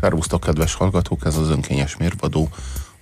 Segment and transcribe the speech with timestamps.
[0.00, 2.48] Szervusztok, kedves hallgatók, ez az önkényes mérvadó.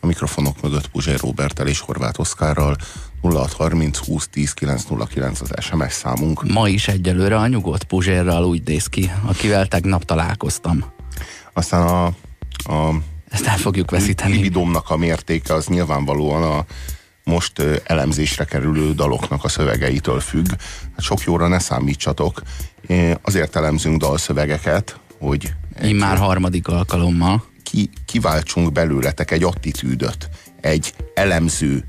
[0.01, 2.77] A mikrofonok mögött Puzsér Robertel és Horváth Oszkárral
[3.23, 6.53] 0630 20 10 909 az SMS számunk.
[6.53, 10.85] Ma is egyelőre a nyugodt Puzsérral úgy néz ki, akivel tegnap találkoztam.
[11.53, 12.05] Aztán a,
[12.73, 12.95] a
[13.29, 14.35] Ezt el fogjuk veszíteni.
[14.35, 16.65] libidomnak a mértéke az nyilvánvalóan a
[17.25, 20.49] most elemzésre kerülő daloknak a szövegeitől függ.
[20.93, 22.43] Hát sok jóra ne számítsatok.
[23.23, 27.45] Azért elemzünk dalszövegeket, hogy Immár harmadik alkalommal.
[27.63, 30.29] ki, kiváltsunk belőletek egy attitűdöt,
[30.61, 31.85] egy elemző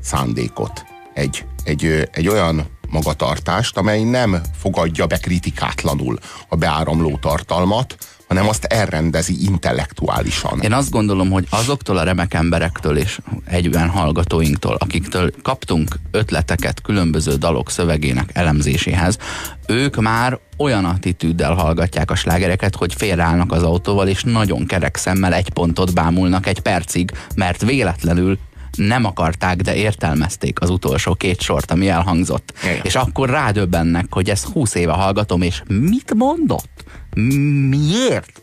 [0.00, 6.18] szándékot, egy, egy, egy olyan magatartást, amely nem fogadja be kritikátlanul
[6.48, 7.96] a beáramló tartalmat,
[8.32, 10.60] hanem azt elrendezi intellektuálisan.
[10.60, 17.34] Én azt gondolom, hogy azoktól a remek emberektől és egyben hallgatóinktól, akiktől kaptunk ötleteket különböző
[17.34, 19.18] dalok szövegének elemzéséhez,
[19.66, 25.34] ők már olyan attitűddel hallgatják a slágereket, hogy félreállnak az autóval, és nagyon kerek szemmel
[25.34, 28.38] egy pontot bámulnak egy percig, mert véletlenül
[28.76, 32.52] nem akarták, de értelmezték az utolsó két sort, ami elhangzott.
[32.62, 32.80] Igen.
[32.82, 36.84] És akkor rádöbbennek, hogy ezt húsz éve hallgatom, és mit mondott?
[37.14, 38.42] Miért?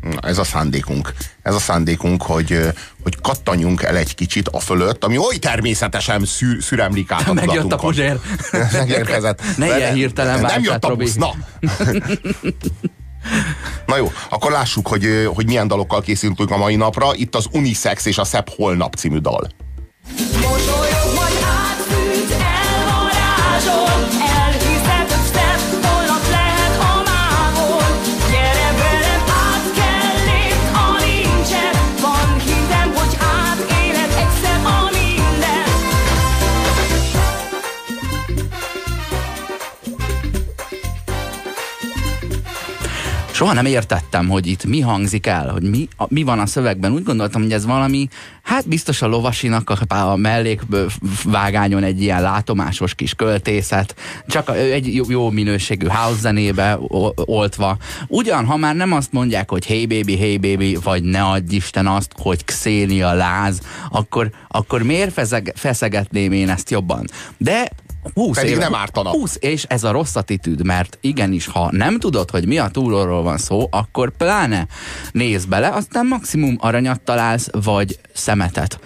[0.00, 1.12] Na, ez a szándékunk.
[1.42, 2.58] Ez a szándékunk, hogy,
[3.02, 7.72] hogy kattanjunk el egy kicsit a fölött, ami oly természetesen szűr, szüremlik át a Megjött
[7.72, 7.76] a.
[7.76, 8.20] Puzsér.
[8.72, 9.42] Megérkezett.
[9.56, 11.30] Ne De ilyen hirtelen Nem jött a busz, na!
[13.86, 17.14] Na jó, akkor lássuk, hogy, hogy milyen dalokkal készültünk a mai napra.
[17.14, 19.48] Itt az Unisex és a Szebb Holnap című dal.
[43.36, 46.92] Soha nem értettem, hogy itt mi hangzik el, hogy mi, a, mi van a szövegben.
[46.92, 48.08] Úgy gondoltam, hogy ez valami,
[48.42, 53.94] hát biztos a lovasinak a, a mellékvágányon egy ilyen látomásos kis költészet,
[54.26, 56.78] csak egy jó, jó minőségű house zenébe
[57.14, 57.76] oltva.
[58.06, 61.86] Ugyan, ha már nem azt mondják, hogy hey baby, hey baby, vagy ne adj Isten
[61.86, 63.60] azt, hogy Xenia láz,
[63.90, 67.06] akkor, akkor miért fezeg, feszegetném én ezt jobban?
[67.36, 67.68] De
[68.14, 69.10] 20 Pedig éve, nem ártana.
[69.10, 73.22] 20, és ez a rossz attitűd, mert igenis, ha nem tudod, hogy mi a túlóról
[73.22, 74.66] van szó, akkor pláne
[75.12, 78.78] nézz bele, aztán maximum aranyat találsz, vagy szemetet.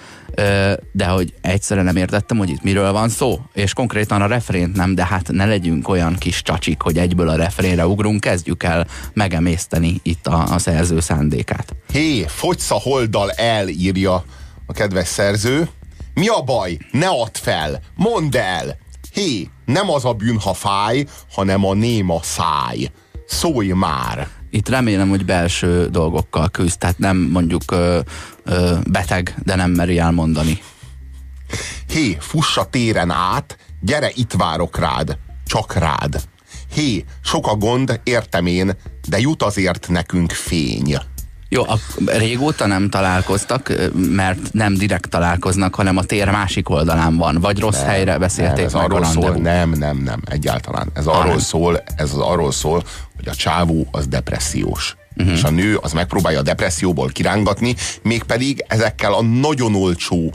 [0.92, 4.94] De hogy egyszerűen nem értettem, hogy itt miről van szó, és konkrétan a refrént nem,
[4.94, 10.00] de hát ne legyünk olyan kis csacsik, hogy egyből a refrénre ugrunk, kezdjük el megemészteni
[10.02, 11.74] itt a, a szerző szándékát.
[11.92, 14.24] Hé, fogysz a holdal el, írja
[14.66, 15.68] a kedves szerző.
[16.14, 16.78] Mi a baj?
[16.90, 17.80] Ne add fel!
[17.94, 18.78] Mondd el!
[19.12, 22.90] Hé, nem az a bűn, ha fáj, hanem a néma száj.
[23.26, 24.28] Szólj már!
[24.50, 28.00] Itt remélem, hogy belső dolgokkal küzd, tehát nem mondjuk ö,
[28.44, 30.58] ö, beteg, de nem meri elmondani.
[31.88, 35.18] Hé, fuss a téren át, gyere, itt várok rád.
[35.46, 36.28] Csak rád.
[36.74, 38.76] Hé, sok a gond, értem én,
[39.08, 40.98] de jut azért nekünk fény.
[41.52, 47.38] Jó, a, régóta nem találkoztak, mert nem direkt találkoznak, hanem a tér másik oldalán van,
[47.40, 50.90] vagy rossz helyre beszélték nem, ez meg arról szól, nem, nem, nem, egyáltalán.
[50.94, 51.38] Ez arról nem.
[51.38, 52.82] szól, ez az arról szól,
[53.16, 54.96] hogy a csávó az depressziós.
[55.16, 55.34] Uh-huh.
[55.34, 60.34] És a nő az megpróbálja a depresszióból kirángatni, mégpedig ezekkel a nagyon olcsó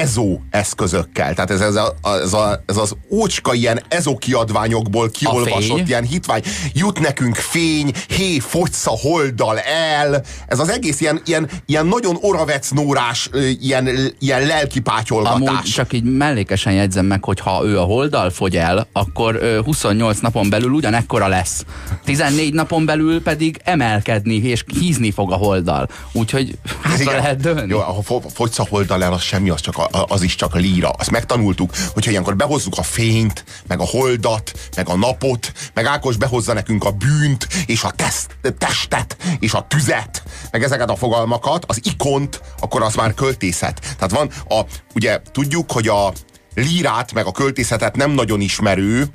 [0.00, 1.34] ezó eszközökkel.
[1.34, 6.42] Tehát ez, ez, a, ez, a, ez az ócska ilyen ezó kiadványokból kiolvasott ilyen hitvány.
[6.72, 10.22] Jut nekünk fény, hé, fogysz a holdal el.
[10.46, 13.88] Ez az egész ilyen, ilyen, ilyen nagyon oravecnórás, ö, ilyen,
[14.18, 15.48] ilyen lelkipátyolgatás.
[15.48, 19.60] Amúgy csak így mellékesen jegyzem meg, hogy ha ő a holdal fogy el, akkor ö,
[19.64, 21.64] 28 napon belül ugyanekkora lesz.
[22.04, 25.88] 14 napon belül pedig emelkedni és hízni fog a holdal.
[26.12, 27.68] Úgyhogy hát lehet dönni.
[27.68, 30.54] Jó, ha fo- fogysz a holdal el, az semmi, az, csak a, az is csak
[30.54, 30.90] líra.
[30.90, 36.16] Azt megtanultuk, hogyha ilyenkor behozzuk a fényt, meg a holdat, meg a napot, meg Ákos
[36.16, 41.64] behozza nekünk a bűnt, és a teszt, testet, és a tüzet, meg ezeket a fogalmakat,
[41.66, 43.80] az ikont, akkor az már költészet.
[43.80, 46.12] Tehát van a, ugye tudjuk, hogy a
[46.54, 49.08] lírát, meg a költészetet nem nagyon ismerő,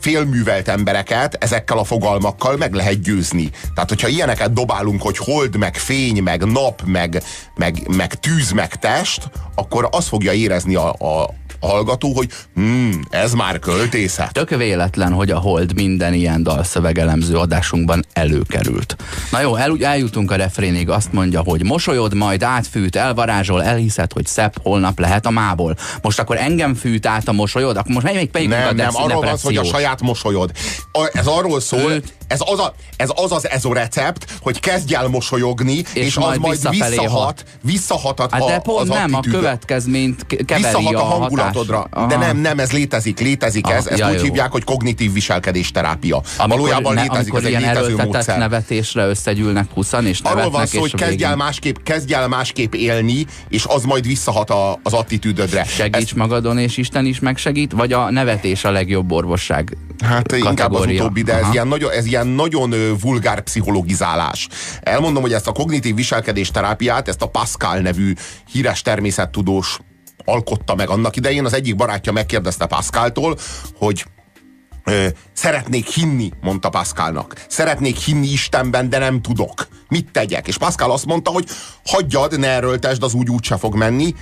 [0.00, 3.50] félművelt embereket ezekkel a fogalmakkal meg lehet győzni.
[3.74, 7.22] Tehát, hogyha ilyeneket dobálunk, hogy hold, meg fény, meg nap, meg,
[7.54, 13.00] meg, meg tűz, meg test, akkor azt fogja érezni a, a, a hallgató, hogy hmm,
[13.10, 14.32] ez már költészet.
[14.32, 18.96] Tök véletlen, hogy a Hold minden ilyen dalszövegelemző adásunkban előkerült.
[19.30, 24.26] Na jó, el, eljutunk a refrénig, azt mondja, hogy mosolyod, majd átfűt, elvarázsol, elhiszed, hogy
[24.26, 25.76] szebb holnap lehet a mából.
[26.02, 28.98] Most akkor engem fűt át a mosolyod, akkor most melyik, melyik a Nem, nem, depsz-
[28.98, 30.50] arról van hogy a saját mosolyod.
[30.92, 34.60] A, ez arról szól, Őt ez, az a, ez az az ez a recept, hogy
[34.60, 37.44] kezdj el mosolyogni, és, és az majd majd visszafelé visszahat, hat.
[37.62, 39.38] visszahat a, Hát de pont az nem, a attitűdre.
[39.38, 41.18] következményt ke- keveri Visszahat a hatás.
[41.18, 41.86] hangulatodra.
[41.90, 42.06] Aha.
[42.06, 43.86] De nem, nem, ez létezik, létezik Aha, ez.
[43.86, 44.22] Ezt ja, úgy jó.
[44.22, 46.16] hívják, hogy kognitív viselkedésterápia.
[46.36, 48.38] Amikor, Valójában ne, létezik, ez egy létező módszer.
[48.38, 53.26] nevetésre összegyűlnek huszan, és Arról van szó, hogy kezdj el, másképp, kezdj el másképp élni,
[53.48, 55.64] és az majd visszahat a, az attitűdödre.
[55.64, 60.56] segíts magadon, és Isten is megsegít, vagy a nevetés a legjobb orvosság Hát inkább az
[60.56, 61.02] kategória?
[61.02, 61.52] utóbbi, de ez Aha.
[61.52, 64.48] ilyen, nagyon, ez ilyen nagyon ö, vulgár pszichologizálás.
[64.80, 68.14] Elmondom, hogy ezt a kognitív viselkedés terápiát, ezt a Pascal nevű
[68.52, 69.78] híres természettudós
[70.24, 71.44] alkotta meg annak idején.
[71.44, 73.36] Az egyik barátja megkérdezte Pascaltól,
[73.74, 74.04] hogy
[75.32, 77.44] szeretnék hinni, mondta Pascalnak.
[77.48, 79.68] Szeretnék hinni Istenben, de nem tudok.
[79.88, 80.48] Mit tegyek?
[80.48, 81.48] És Pascal azt mondta, hogy
[81.84, 84.14] hagyjad, ne erőltesd, az úgy úgyse fog menni.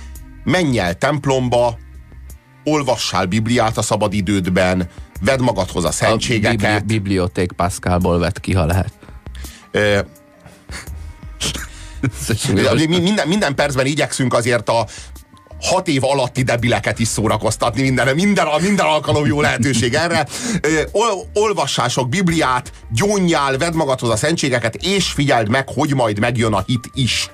[0.43, 1.77] Menj el templomba,
[2.63, 4.89] olvassál Bibliát a szabadidődben,
[5.21, 6.83] vedd magadhoz a a szentségeket.
[6.83, 8.91] bibli- biblioték Pascalból vett ki, ha lehet.
[9.71, 9.99] Ö,
[12.87, 14.87] mi- minden, minden percben igyekszünk azért a
[15.61, 20.27] hat év alatti debileket is szórakoztatni, minden, minden, minden alkalom jó lehetőség erre.
[20.91, 26.53] Ol, olvassál sok Bibliát, gyónjál, vedd magadhoz a szentségeket, és figyeld meg, hogy majd megjön
[26.53, 27.31] a hit is.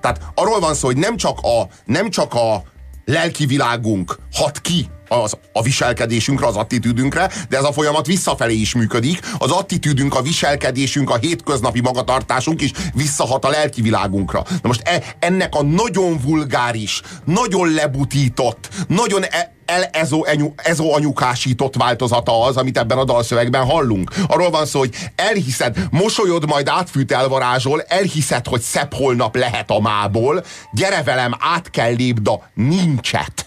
[0.00, 2.62] Tehát arról van szó, hogy nem csak a, nem csak a
[3.04, 4.88] lelki világunk hat ki
[5.22, 9.20] az, a viselkedésünkre, az attitűdünkre, de ez a folyamat visszafelé is működik.
[9.38, 14.44] Az attitűdünk, a viselkedésünk, a hétköznapi magatartásunk is visszahat a lelki világunkra.
[14.48, 20.94] Na most e, ennek a nagyon vulgáris, nagyon lebutított, nagyon e, el ezo, enyu, ezo
[20.94, 24.12] anyukásított változata az, amit ebben a dalszövegben hallunk.
[24.26, 29.80] Arról van szó, hogy elhiszed, mosolyod majd átfűt elvarázsol, elhiszed, hogy szebb holnap lehet a
[29.80, 33.43] mából, gyere velem, át kell lépd a nincset.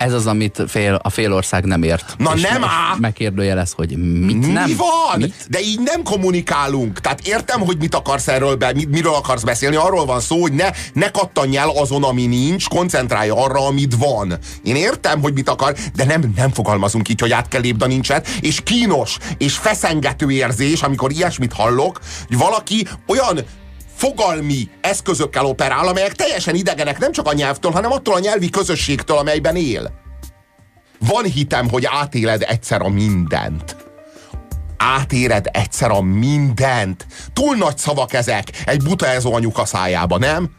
[0.00, 2.14] Ez az, amit fél, a félország nem ért.
[2.18, 2.96] Na és nem á!
[2.98, 4.64] Megkérdőjelez, hogy mit nem.
[4.64, 5.18] Mi van?
[5.18, 5.34] Mit?
[5.48, 7.00] De így nem kommunikálunk.
[7.00, 9.76] Tehát értem, hogy mit akarsz erről, be, mit, miről akarsz beszélni.
[9.76, 14.38] Arról van szó, hogy ne, ne kattanj el azon, ami nincs, koncentrálj arra, amit van.
[14.64, 17.86] Én értem, hogy mit akar, de nem, nem fogalmazunk így, hogy át kell lépd a
[17.86, 18.28] nincset.
[18.40, 23.40] És kínos, és feszengető érzés, amikor ilyesmit hallok, hogy valaki olyan
[24.00, 29.16] fogalmi eszközökkel operál, amelyek teljesen idegenek nem csak a nyelvtől, hanem attól a nyelvi közösségtől,
[29.16, 29.90] amelyben él.
[30.98, 33.76] Van hitem, hogy átéled egyszer a mindent.
[34.76, 37.06] Átéred egyszer a mindent.
[37.32, 40.50] Túl nagy szavak ezek egy buta ezó anyuka szájába, nem?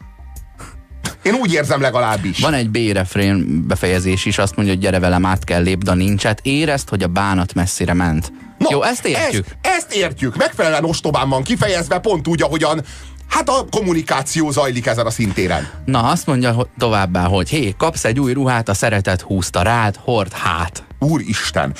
[1.22, 2.38] Én úgy érzem legalábbis.
[2.38, 6.40] Van egy B-refrén befejezés is, azt mondja, hogy gyere velem, át kell lépd a nincset.
[6.42, 8.32] Érezd, hogy a bánat messzire ment.
[8.58, 9.46] Na, Jó, ezt értjük.
[9.60, 10.36] Ezt, ezt értjük.
[10.36, 12.84] Megfelelően ostobán van kifejezve, pont úgy, ahogyan
[13.32, 15.68] hát a kommunikáció zajlik ezen a szintéren.
[15.84, 19.96] Na, azt mondja hogy továbbá, hogy hé, kapsz egy új ruhát, a szeretet húzta rád,
[19.96, 20.84] hord hát.
[20.98, 21.74] Úristen,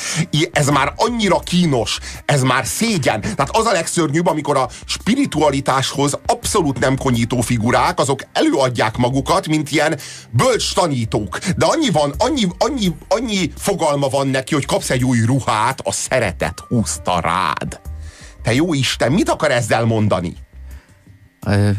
[0.52, 3.20] ez már annyira kínos, ez már szégyen.
[3.20, 9.70] Tehát az a legszörnyűbb, amikor a spiritualitáshoz abszolút nem konyító figurák, azok előadják magukat, mint
[9.70, 9.99] ilyen
[10.31, 11.38] bölcs tanítók.
[11.56, 15.93] De annyi van, annyi, annyi, annyi fogalma van neki, hogy kapsz egy új ruhát, a
[15.93, 17.81] szeretet húzta rád.
[18.43, 20.37] Te jó Isten, mit akar ezzel mondani?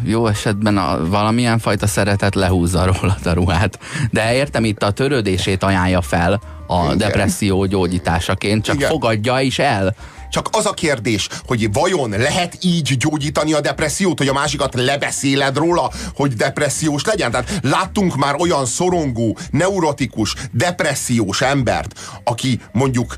[0.04, 3.80] Jó esetben a, valamilyen fajta szeretet lehúzza rólad a ruhát.
[4.12, 6.98] De értem, itt a törődését ajánlja fel a Igen.
[6.98, 8.90] depresszió gyógyításaként, csak Igen.
[8.90, 9.96] fogadja is el.
[10.30, 15.58] Csak az a kérdés, hogy vajon lehet így gyógyítani a depressziót, hogy a másikat lebeszéled
[15.58, 17.32] róla, hogy depressziós legyen?
[17.32, 23.16] Tehát láttunk már olyan szorongó, neurotikus, depressziós embert, aki mondjuk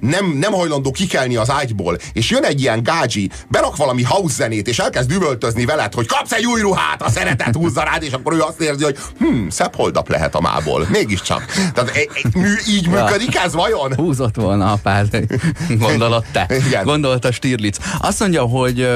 [0.00, 4.68] nem, nem hajlandó kikelni az ágyból, és jön egy ilyen gágyi, berak valami house zenét,
[4.68, 8.32] és elkezd üvöltözni veled, hogy kapsz egy új ruhát, a szeretet húzza rád, és akkor
[8.32, 10.86] ő azt érzi, hogy hm, szebb holdap lehet a mából.
[10.90, 11.44] Mégiscsak.
[11.74, 13.94] Tehát e, e, mű, így működik ez vajon?
[13.94, 15.26] Húzott volna apád,
[15.78, 16.46] gondolod te.
[16.66, 16.84] Igen.
[16.84, 17.78] Gondolta Stirlitz.
[17.98, 18.88] Azt mondja, hogy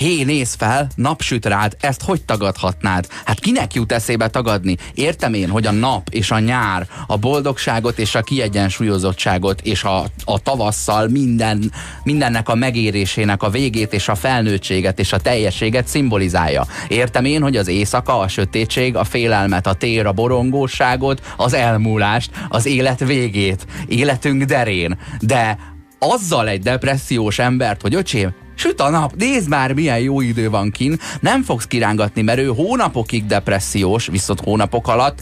[0.00, 3.06] Hé, nézz fel, napsüt rád, ezt hogy tagadhatnád?
[3.24, 4.76] Hát kinek jut eszébe tagadni?
[4.94, 10.04] Értem én, hogy a nap és a nyár, a boldogságot és a kiegyensúlyozottságot és a,
[10.24, 16.66] a tavasszal minden, mindennek a megérésének a végét és a felnőttséget és a teljességet szimbolizálja.
[16.88, 22.30] Értem én, hogy az éjszaka, a sötétség, a félelmet, a tér, a borongóságot, az elmúlást,
[22.48, 24.98] az élet végét, életünk derén.
[25.20, 25.58] De
[25.98, 30.70] azzal egy depressziós embert, hogy öcsém, süt a nap, nézd már, milyen jó idő van
[30.70, 35.20] kin, nem fogsz kirángatni, mert ő hónapokig depressziós, viszont hónapok alatt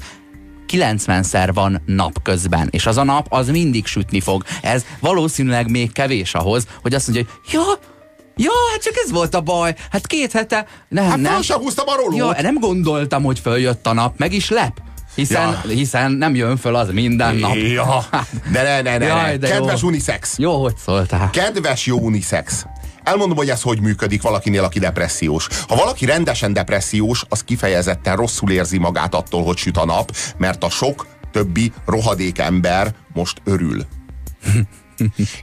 [0.73, 4.45] 90-szer van nap közben, és az a nap az mindig sütni fog.
[4.63, 7.63] Ez valószínűleg még kevés ahhoz, hogy azt mondja, hogy ja,
[8.37, 11.43] ja, hát csak ez volt a baj, hát két hete, nem, Hát nem.
[11.43, 12.37] sem húztam a rolót.
[12.37, 14.81] Ja, nem gondoltam, hogy följött a nap, meg is lep.
[15.15, 15.71] Hiszen, Ja.
[15.71, 17.55] hiszen nem jön föl az minden nap.
[17.55, 18.05] Ja.
[18.53, 19.89] De ne, ne, ne, Jaj, de Kedves jó.
[19.89, 20.39] unisex.
[20.39, 21.31] Jó, hogy szóltál.
[21.31, 22.67] Kedves jó unisex.
[23.09, 25.49] Elmondom, hogy ez hogy működik valakinél, aki depressziós.
[25.69, 30.65] Ha valaki rendesen depressziós, az kifejezetten rosszul érzi magát attól, hogy süt a nap, mert
[30.65, 33.87] a sok többi rohadék ember most örül.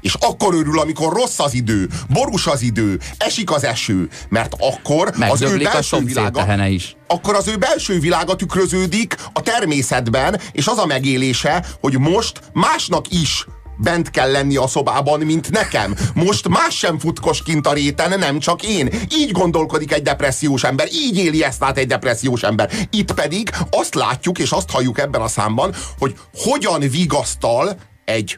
[0.01, 5.13] És akkor örül, amikor rossz az idő, borús az idő, esik az eső, mert akkor
[5.19, 6.95] az ő belső világa, is.
[7.07, 13.11] akkor az ő belső világa tükröződik a természetben, és az a megélése, hogy most másnak
[13.11, 13.45] is
[13.77, 15.95] bent kell lenni a szobában, mint nekem.
[16.13, 18.89] Most más sem futkos kint a réten, nem csak én.
[19.11, 22.69] Így gondolkodik egy depressziós ember, így éli ezt át egy depressziós ember.
[22.89, 28.37] Itt pedig azt látjuk, és azt halljuk ebben a számban, hogy hogyan vigasztal egy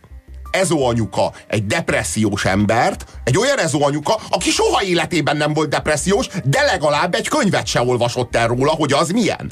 [0.51, 7.13] ezóanyuka egy depressziós embert, egy olyan ezóanyuka, aki soha életében nem volt depressziós, de legalább
[7.13, 9.51] egy könyvet se olvasott el róla, hogy az milyen.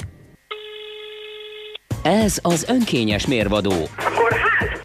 [2.02, 3.88] Ez az önkényes mérvadó.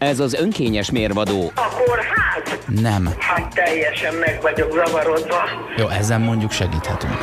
[0.02, 1.52] Ez az önkényes mérvadó.
[1.54, 2.58] akkor hát.
[2.80, 3.14] Nem.
[3.18, 5.36] Hát teljesen meg vagyok zavarodva.
[5.76, 7.18] Jó, ezen mondjuk segíthetünk.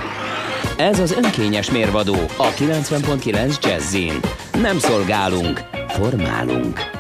[0.77, 4.19] Ez az önkényes mérvadó a 90.9 Jazzin.
[4.62, 6.99] Nem szolgálunk, formálunk.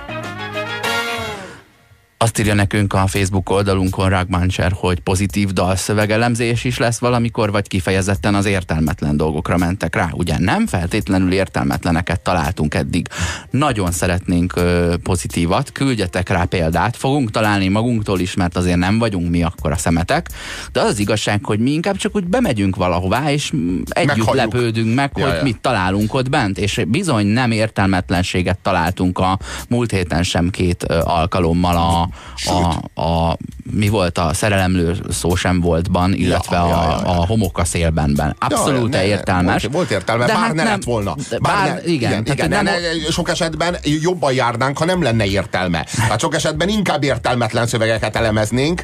[2.21, 8.35] Azt írja nekünk a Facebook oldalunkon Ragmancher, hogy pozitív dalszövegelemzés is lesz valamikor, vagy kifejezetten
[8.35, 10.09] az értelmetlen dolgokra mentek rá.
[10.13, 13.07] Ugye nem feltétlenül értelmetleneket találtunk eddig.
[13.49, 19.29] Nagyon szeretnénk ö, pozitívat, küldjetek rá példát, fogunk találni magunktól is, mert azért nem vagyunk
[19.29, 20.29] mi akkor a szemetek,
[20.71, 23.51] de az az igazság, hogy mi inkább csak úgy bemegyünk valahová, és
[23.89, 24.35] együtt Meghalljuk.
[24.53, 25.43] lepődünk meg, Ja, hogy ja.
[25.43, 30.99] mit találunk ott bent, és bizony nem értelmetlenséget találtunk a múlt héten sem két ö,
[31.03, 32.08] alkalommal a,
[32.45, 33.37] a, a
[33.71, 37.51] mi volt a szerelemlő szó sem voltban, illetve Ja, a, ja, ja, ja.
[37.51, 38.35] a a szélbenben.
[38.39, 39.61] Abszolút Ja, ne, értelmes.
[39.61, 41.15] Volt, volt értelme, de bár hát ne nem- lett volna.
[41.29, 42.71] Bár, Bár, ne, igen, igen, igen nem, ne,
[43.11, 45.85] sok esetben jobban járnánk, ha nem lenne értelme.
[45.97, 48.83] Hát sok esetben inkább értelmetlen szövegeket elemeznénk.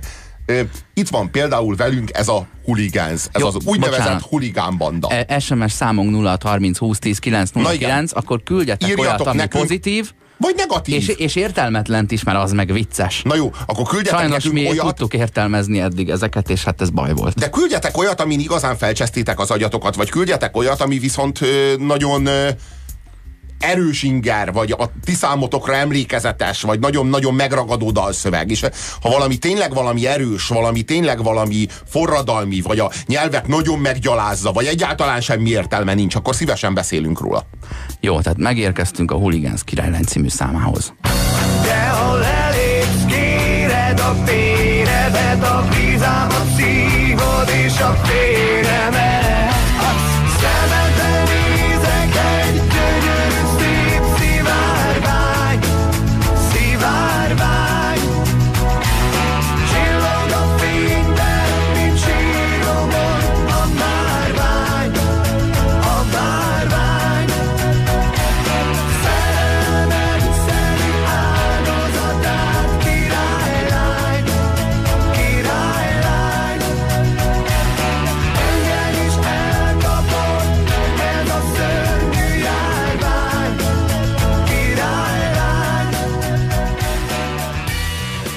[0.94, 4.22] Itt van például velünk ez a huligánz, ez Jó, az úgynevezett bocsánat.
[4.22, 5.10] huligánbanda.
[5.12, 9.38] E- SMS számunk 0 30 20 10 9 Na 09, akkor küldjetek Írjatok olyat, ami
[9.38, 9.64] nekünk.
[9.64, 10.96] pozitív, Vagy negatív.
[10.96, 13.22] és, és értelmetlent is, mert az meg vicces.
[13.24, 16.90] Na jó, akkor küldjetek Sajnos nekünk mi olyat, tudtuk értelmezni eddig ezeket, és hát ez
[16.90, 17.40] baj volt.
[17.40, 22.26] de küldjetek olyat, amin igazán felcsesztétek az agyatokat, vagy küldjetek olyat, ami viszont ö, nagyon
[22.26, 22.50] ö,
[23.60, 28.52] erős inger, vagy a ti számotokra emlékezetes, vagy nagyon-nagyon megragadó dalszöveg.
[28.52, 28.62] És
[29.02, 34.66] ha valami tényleg valami erős, valami tényleg valami forradalmi, vagy a nyelvet nagyon meggyalázza, vagy
[34.66, 37.46] egyáltalán semmi értelme nincs, akkor szívesen beszélünk róla.
[38.00, 40.94] Jó, tehát megérkeztünk a Hooligans királylány című számához.
[41.64, 48.55] De ha lelépsz, kéred a téredet, a vízámat szívod és a féremet.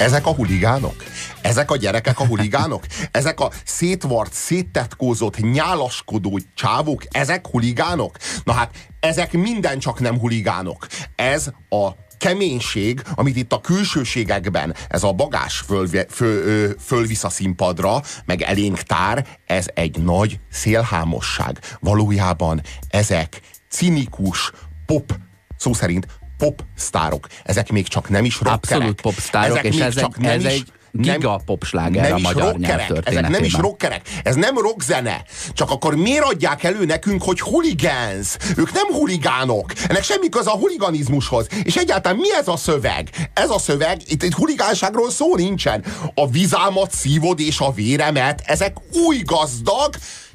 [0.08, 1.04] Ezek a huligánok?
[1.40, 2.84] Ezek a gyerekek a huligánok?
[3.10, 7.02] Ezek a szétvart, széttetkózott, nyálaskodó csávók?
[7.10, 8.16] Ezek huligánok?
[8.44, 10.86] Na hát, ezek minden csak nem huligánok.
[11.16, 11.88] Ez a
[12.18, 18.78] keménység, amit itt a külsőségekben ez a bagás föl, föl, fölvisz a színpadra, meg elénk
[18.78, 21.58] tár, ez egy nagy szélhámosság.
[21.80, 24.52] Valójában ezek cinikus,
[24.86, 25.16] pop,
[25.56, 26.06] szó szerint
[26.38, 27.26] popstárok.
[27.44, 28.62] Ezek még csak nem is rockerek.
[28.64, 32.88] Abszolút popstárok, és még ez egy- ez egy giga popsláger nem a is magyar rockerek,
[32.88, 35.24] nyelv ezek nem is rockerek, ez nem rockzene.
[35.52, 38.36] Csak akkor miért adják elő nekünk, hogy huligánz?
[38.56, 39.72] Ők nem huligánok.
[39.88, 41.46] Ennek semmi köze a huliganizmushoz.
[41.62, 43.08] És egyáltalán mi ez a szöveg?
[43.34, 45.84] Ez a szöveg, itt egy huligánságról szó nincsen.
[46.14, 48.76] A vizámat, szívod és a véremet, ezek
[49.06, 49.94] új gazdag,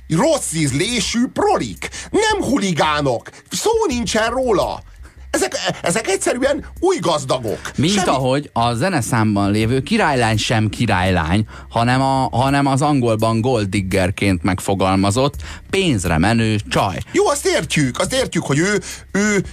[0.10, 1.90] rossz ízlésű prolik.
[2.12, 3.30] Nem huligánok.
[3.50, 4.82] Szó nincsen róla.
[5.34, 7.72] Ezek, ezek egyszerűen új gazdagok.
[7.76, 13.68] Mint Semmi- ahogy a zeneszámban lévő királylány sem királylány, hanem, a, hanem az angolban gold
[13.70, 15.36] diggerként megfogalmazott
[15.70, 16.98] pénzre menő csaj.
[17.12, 19.46] Jó, azt értjük, azt értjük, hogy ő, ő,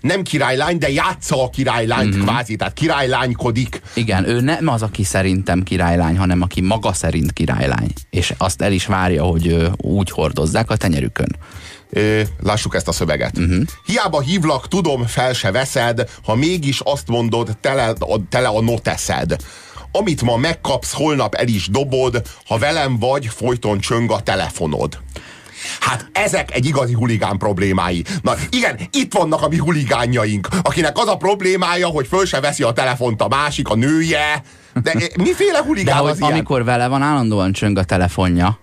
[0.00, 2.16] nem királylány, de játsza a királylányt Mhm.
[2.18, 2.26] mm-hmm.
[2.26, 3.80] kvázi, tehát királylánykodik.
[3.94, 7.92] Igen, ő nem az, aki szerintem királylány, hanem aki maga szerint királylány.
[8.10, 11.36] És azt el is várja, hogy úgy hordozzák a tenyerükön.
[11.90, 13.38] Ö, lássuk ezt a szöveget.
[13.38, 13.62] Uh-huh.
[13.84, 19.36] Hiába hívlak, tudom, fel se veszed, ha mégis azt mondod, tele, a, tele a noteszed.
[19.92, 24.98] amit ma megkapsz, holnap el is dobod, ha velem vagy, folyton csöng a telefonod.
[25.80, 28.04] Hát ezek egy igazi huligán problémái.
[28.22, 32.62] Na igen, itt vannak a mi huligánjaink, akinek az a problémája, hogy föl se veszi
[32.62, 34.42] a telefont a másik, a nője.
[34.82, 36.32] De miféle De huligán hogy az ilyen?
[36.32, 38.58] amikor vele van, állandóan csöng a telefonja.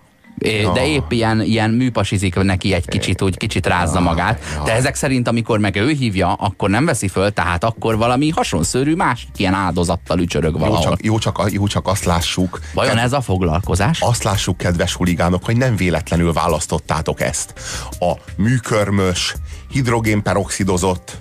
[0.74, 4.40] De épp ilyen, ilyen műpasizik neki egy kicsit, úgy kicsit rázza magát.
[4.64, 8.94] De ezek szerint, amikor meg ő hívja, akkor nem veszi föl, tehát akkor valami hasonszörű
[8.94, 10.82] másik ilyen áldozattal ücsörög Jó valahol.
[10.82, 14.00] csak, jó, csak, jó csak azt lássuk, Vajon ez a foglalkozás?
[14.00, 17.52] azt lássuk, kedves huligánok, hogy nem véletlenül választottátok ezt.
[17.98, 19.34] A műkörmös,
[19.70, 21.16] hidrogénperoxidozott,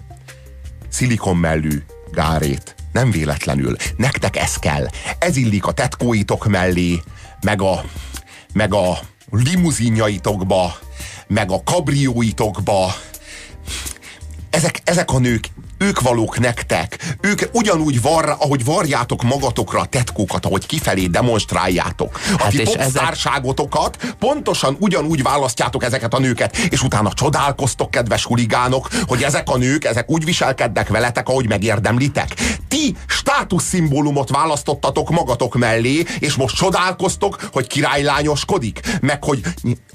[0.89, 2.75] szilikonmellű gárét.
[2.91, 3.75] Nem véletlenül.
[3.97, 4.87] Nektek ez kell.
[5.19, 7.01] Ez illik a tetkóitok mellé,
[7.41, 7.83] meg a,
[8.57, 8.99] meg a
[9.29, 10.79] limuzinjaitokba,
[11.27, 12.93] meg a kabrióitokba.
[14.49, 17.15] Ezek, ezek a nők, ők valók nektek.
[17.21, 22.19] Ők ugyanúgy var, ahogy varjátok magatokra a tetkókat, ahogy kifelé demonstráljátok.
[22.37, 22.93] A Hát ti és ezek-
[24.19, 29.83] pontosan ugyanúgy választjátok ezeket a nőket, és utána csodálkoztok, kedves huligánok, hogy ezek a nők,
[29.85, 32.33] ezek úgy viselkednek veletek, ahogy megérdemlitek.
[32.67, 39.41] Ti státuszszimbólumot választottatok magatok mellé, és most csodálkoztok, hogy királylányoskodik, meg hogy,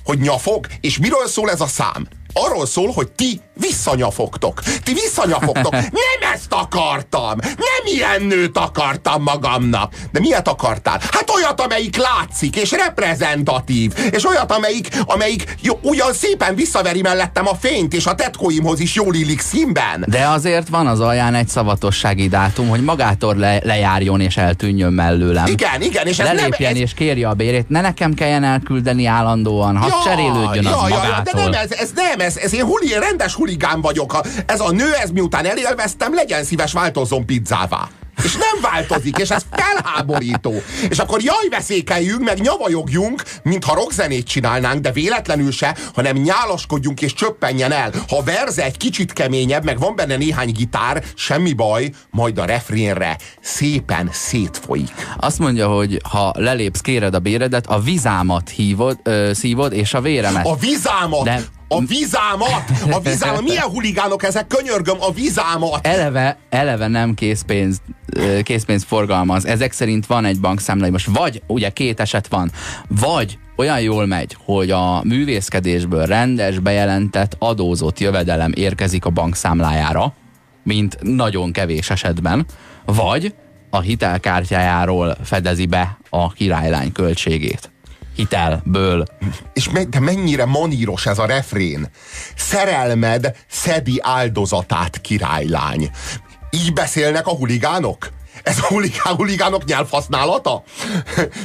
[0.04, 2.08] hogy nyafog, és miről szól ez a szám?
[2.32, 4.62] Arról szól, hogy ti visszanyafogtok.
[4.82, 5.72] Ti visszanyafogtok.
[6.02, 7.38] Nem ezt akartam.
[7.40, 9.94] Nem ilyen nőt akartam magamnak.
[10.12, 11.00] De miért akartál?
[11.10, 13.92] Hát olyat, amelyik látszik, és reprezentatív.
[14.10, 18.94] És olyat, amelyik, amelyik jó, ugyan szépen visszaveri mellettem a fényt, és a tetkóimhoz is
[18.94, 20.04] jól illik színben.
[20.08, 25.46] De azért van az alján egy szavatossági dátum, hogy magától le, lejárjon és eltűnjön mellőlem.
[25.46, 26.50] Igen, igen, és ez nem...
[26.58, 30.94] Ez, és kérje a bérét, ne nekem kelljen elküldeni állandóan, ha cserélődjön az ja, ja,
[30.94, 31.42] magától.
[31.42, 34.20] de nem, ez, ez nem, ez, ez én huli, rendes huligán vagyok.
[34.46, 37.88] Ez a nő, ez miután elélveztem, legyen szíves, változzon pizzává.
[38.24, 40.62] És nem változik, és ez felháborító.
[40.88, 47.14] És akkor jaj, veszékeljünk, meg nyavajogjunk, mintha rockzenét csinálnánk, de véletlenül se, hanem nyálaskodjunk és
[47.14, 47.92] csöppenjen el.
[48.08, 53.16] Ha verze egy kicsit keményebb, meg van benne néhány gitár, semmi baj, majd a refrénre
[53.40, 55.14] szépen szétfolyik.
[55.18, 60.00] Azt mondja, hogy ha lelépsz, kéred a béredet, a vizámat hívod, ö, szívod, és a
[60.00, 60.46] véremet.
[60.46, 61.24] A vizámat!
[61.24, 62.64] De- A vizámat!
[62.90, 63.42] A vizámat!
[63.42, 64.46] Milyen huligánok ezek?
[64.46, 65.87] Könyörgöm, a vizámat!
[65.87, 67.80] eleve, eleve nem készpénz,
[68.42, 69.46] készpénz forgalmaz.
[69.46, 70.90] Ezek szerint van egy bankszámlai.
[70.90, 72.50] Most vagy, ugye két eset van,
[72.88, 80.14] vagy olyan jól megy, hogy a művészkedésből rendes, bejelentett, adózott jövedelem érkezik a bankszámlájára,
[80.62, 82.46] mint nagyon kevés esetben,
[82.85, 83.35] vagy
[83.70, 87.70] a hitelkártyájáról fedezi be a királylány költségét.
[88.16, 89.05] Hitelből.
[89.53, 91.90] És me, de mennyire maníros ez a refrén.
[92.37, 95.90] Szerelmed szedi áldozatát, királylány.
[96.51, 98.09] Így beszélnek a huligánok?
[98.42, 100.62] Ez a huligán, huligánok nyelvhasználata?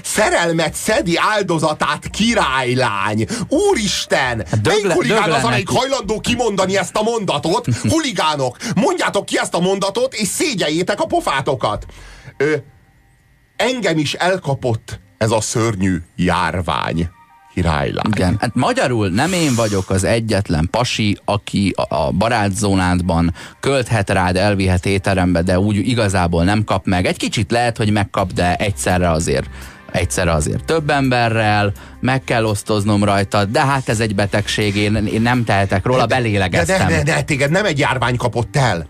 [0.03, 3.25] Szerelmet szedi áldozatát, királylány.
[3.47, 4.45] Úristen!
[4.49, 7.67] Hát dög Melyik huligán az, amelyik hajlandó kimondani ezt a mondatot?
[7.93, 11.85] Huligánok, mondjátok ki ezt a mondatot, és szégyeljétek a pofátokat.
[12.37, 12.55] Ö,
[13.55, 17.09] engem is elkapott ez a szörnyű járvány.
[17.53, 18.05] Királylány.
[18.15, 24.35] Igen, hát magyarul nem én vagyok az egyetlen pasi, aki a- a barátzónádban költhet rád,
[24.35, 27.05] elvihet étterembe, de úgy igazából nem kap meg.
[27.05, 29.49] Egy kicsit lehet, hogy megkap, de egyszerre azért
[29.91, 35.21] egyszerre azért több emberrel, meg kell osztoznom rajta, de hát ez egy betegség, én, én
[35.21, 36.87] nem tehetek róla, De, belélegeztem.
[36.87, 38.87] de, de, de, téged nem egy járvány kapott el.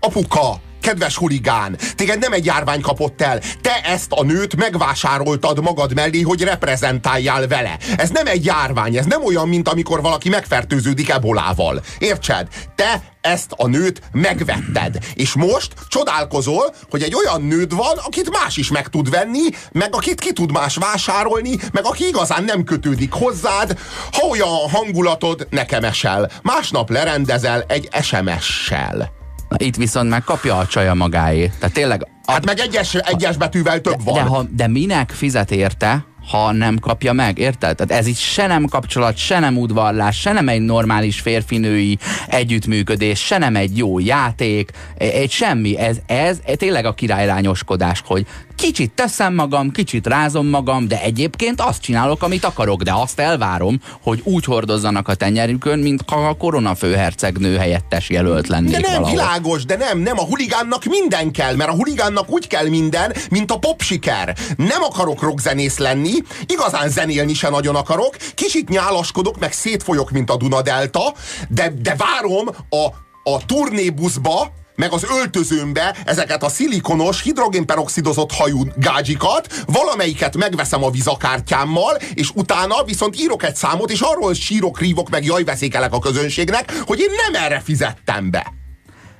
[0.00, 3.40] Apuka, kedves huligán, téged nem egy járvány kapott el.
[3.60, 7.78] Te ezt a nőt megvásároltad magad mellé, hogy reprezentáljál vele.
[7.96, 11.82] Ez nem egy járvány, ez nem olyan, mint amikor valaki megfertőződik ebolával.
[11.98, 12.48] Értsed?
[12.74, 14.98] Te ezt a nőt megvetted.
[15.14, 19.94] És most csodálkozol, hogy egy olyan nőd van, akit más is meg tud venni, meg
[19.94, 23.78] akit ki tud más vásárolni, meg aki igazán nem kötődik hozzád.
[24.12, 26.30] Ha olyan hangulatod, nekem esel.
[26.42, 29.24] Másnap lerendezel egy SMS-sel.
[29.48, 31.52] Na, Itt viszont megkapja a csaja magáét.
[31.58, 34.14] Tehát tényleg Hát meg egyes, egyes betűvel több van.
[34.14, 37.76] De, ha, de minek fizet érte, ha nem kapja meg, érted?
[37.76, 43.20] Tehát ez itt se nem kapcsolat, se nem udvarlás, se nem egy normális férfinői együttműködés,
[43.20, 45.78] se nem egy jó játék, e- egy semmi.
[45.78, 51.82] Ez, ez tényleg a királylányoskodás, hogy kicsit teszem magam, kicsit rázom magam, de egyébként azt
[51.82, 57.56] csinálok, amit akarok, de azt elvárom, hogy úgy hordozzanak a tenyerükön, mint ha a koronafőhercegnő
[57.56, 59.10] helyettes jelölt lennék De nem, valahol.
[59.10, 63.50] világos, de nem, nem, a huligánnak minden kell, mert a huligánnak úgy kell minden, mint
[63.50, 64.36] a popsiker.
[64.56, 66.12] Nem akarok rockzenész lenni,
[66.46, 71.14] igazán zenélni se nagyon akarok, kicsit nyálaskodok, meg szétfolyok, mint a Dunadelta,
[71.48, 72.86] de, de várom a,
[73.30, 81.96] a turnébuszba, meg az öltözőmbe ezeket a szilikonos, hidrogénperoxidozott hajú gágyikat, valamelyiket megveszem a vizakártyámmal,
[82.14, 86.98] és utána viszont írok egy számot, és arról sírok, rívok, meg jajveszékelek a közönségnek, hogy
[87.00, 88.52] én nem erre fizettem be.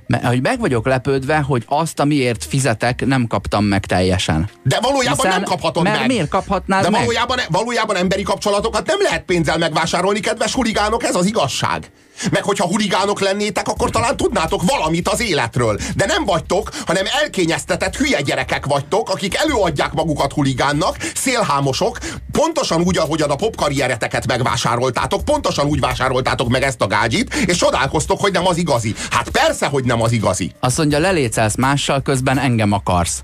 [0.06, 4.50] Mert hogy meg vagyok lepődve, hogy azt, amiért fizetek, nem kaptam meg teljesen.
[4.62, 6.06] De valójában Hiszen- nem kaphatod mert meg.
[6.06, 7.00] miért kaphatnád De meg?
[7.00, 11.90] valójában, valójában emberi kapcsolatokat nem lehet pénzzel megvásárolni, kedves huligánok, ez az igazság.
[12.30, 15.78] Meg hogyha huligánok lennétek, akkor talán tudnátok valamit az életről.
[15.96, 21.98] De nem vagytok, hanem elkényeztetett hülye gyerekek vagytok, akik előadják magukat huligánnak, szélhámosok,
[22.32, 28.20] pontosan úgy, ahogyan a popkarriereteket megvásároltátok, pontosan úgy vásároltátok meg ezt a gágyit, és csodálkoztok,
[28.20, 28.94] hogy nem az igazi.
[29.10, 30.52] Hát persze, hogy nem az igazi.
[30.60, 33.22] Azt mondja, lelécelsz mással, közben engem akarsz.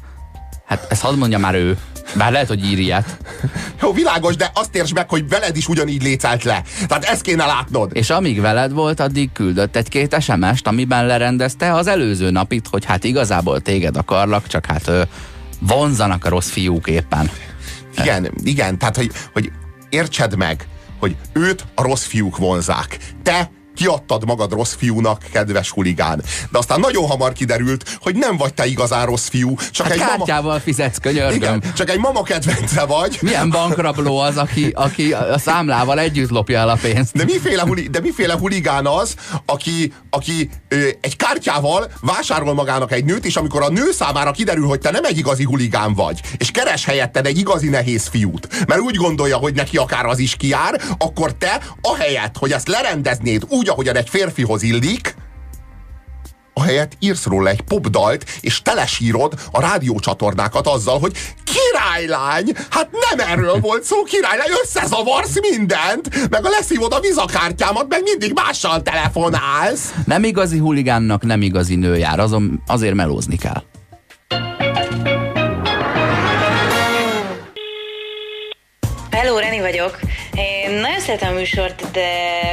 [0.67, 1.79] Hát ezt hadd mondja már ő.
[2.15, 3.17] Bár lehet, hogy ír ilyet.
[3.81, 6.63] Jó, világos, de azt értsd meg, hogy veled is ugyanígy lécelt le.
[6.87, 7.91] Tehát ezt kéne látnod.
[7.95, 13.05] És amíg veled volt, addig küldött egy-két SMS-t, amiben lerendezte az előző napit, hogy hát
[13.05, 15.03] igazából téged akarlak, csak hát ö,
[15.61, 17.31] vonzanak a rossz fiúk éppen.
[17.99, 19.53] Igen, igen, tehát hogy, hogy
[19.89, 20.67] értsed meg,
[20.99, 22.99] hogy őt a rossz fiúk vonzák.
[23.23, 26.23] Te kiadtad magad rossz fiúnak, kedves huligán.
[26.51, 30.01] De aztán nagyon hamar kiderült, hogy nem vagy te igazán rossz fiú, csak Hát egy
[30.01, 30.11] mama...
[30.11, 31.37] kártyával fizetsz, könyörgöm.
[31.37, 33.19] Igen, csak egy mama kedvence vagy.
[33.21, 37.17] Milyen bankrabló az, aki, aki a számlával együtt lopja el a pénzt?
[37.17, 39.15] De miféle, huli, de miféle huligán az,
[39.47, 44.67] aki, aki ö, egy kártyával vásárol magának egy nőt, és amikor a nő számára kiderül,
[44.67, 48.81] hogy te nem egy igazi huligán vagy, és keres helyetted egy igazi nehéz fiút, mert
[48.81, 53.69] úgy gondolja, hogy neki akár az is kijár, akkor te ahelyett, hogy ezt lerendeznéd úgy,
[53.73, 55.15] ahogyan egy férfihoz illik,
[56.55, 63.61] ahelyett írsz róla egy popdalt, és telesírod a rádiócsatornákat azzal, hogy királylány, hát nem erről
[63.61, 69.93] volt szó, királylány, összezavarsz mindent, meg a leszívod a vizakártyámat, meg mindig mással telefonálsz.
[70.07, 73.63] Nem igazi huligánnak nem igazi nő jár, azon, azért melózni kell.
[79.11, 79.99] Hello, Reni vagyok.
[80.35, 82.09] Én nagyon szeretem a műsort, de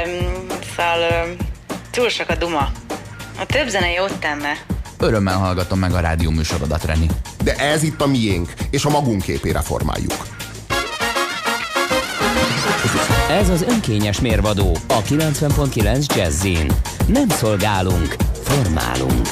[0.07, 0.48] mm,
[0.79, 1.35] szóval
[1.91, 2.71] túl sok a duma.
[3.39, 4.51] A több zene jót tenne.
[4.99, 7.07] Örömmel hallgatom meg a rádió műsorodat, Reni.
[7.43, 10.27] De ez itt a miénk, és a magunk képére formáljuk.
[13.29, 16.71] Ez az önkényes mérvadó a 90.9 Jazzin.
[17.07, 19.27] Nem szolgálunk, formálunk.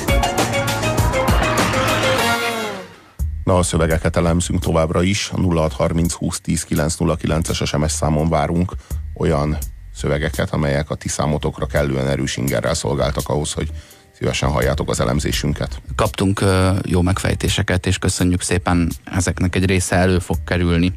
[3.43, 5.31] Na, a szövegeket elemzünk továbbra is.
[5.33, 8.71] A 0630 20 10 909-es SMS számon várunk
[9.13, 9.57] olyan
[9.97, 13.69] szövegeket, amelyek a ti számotokra kellően erős ingerrel szolgáltak ahhoz, hogy
[14.17, 15.81] szívesen halljátok az elemzésünket.
[15.95, 16.43] Kaptunk
[16.83, 20.93] jó megfejtéseket, és köszönjük szépen, ezeknek egy része elő fog kerülni,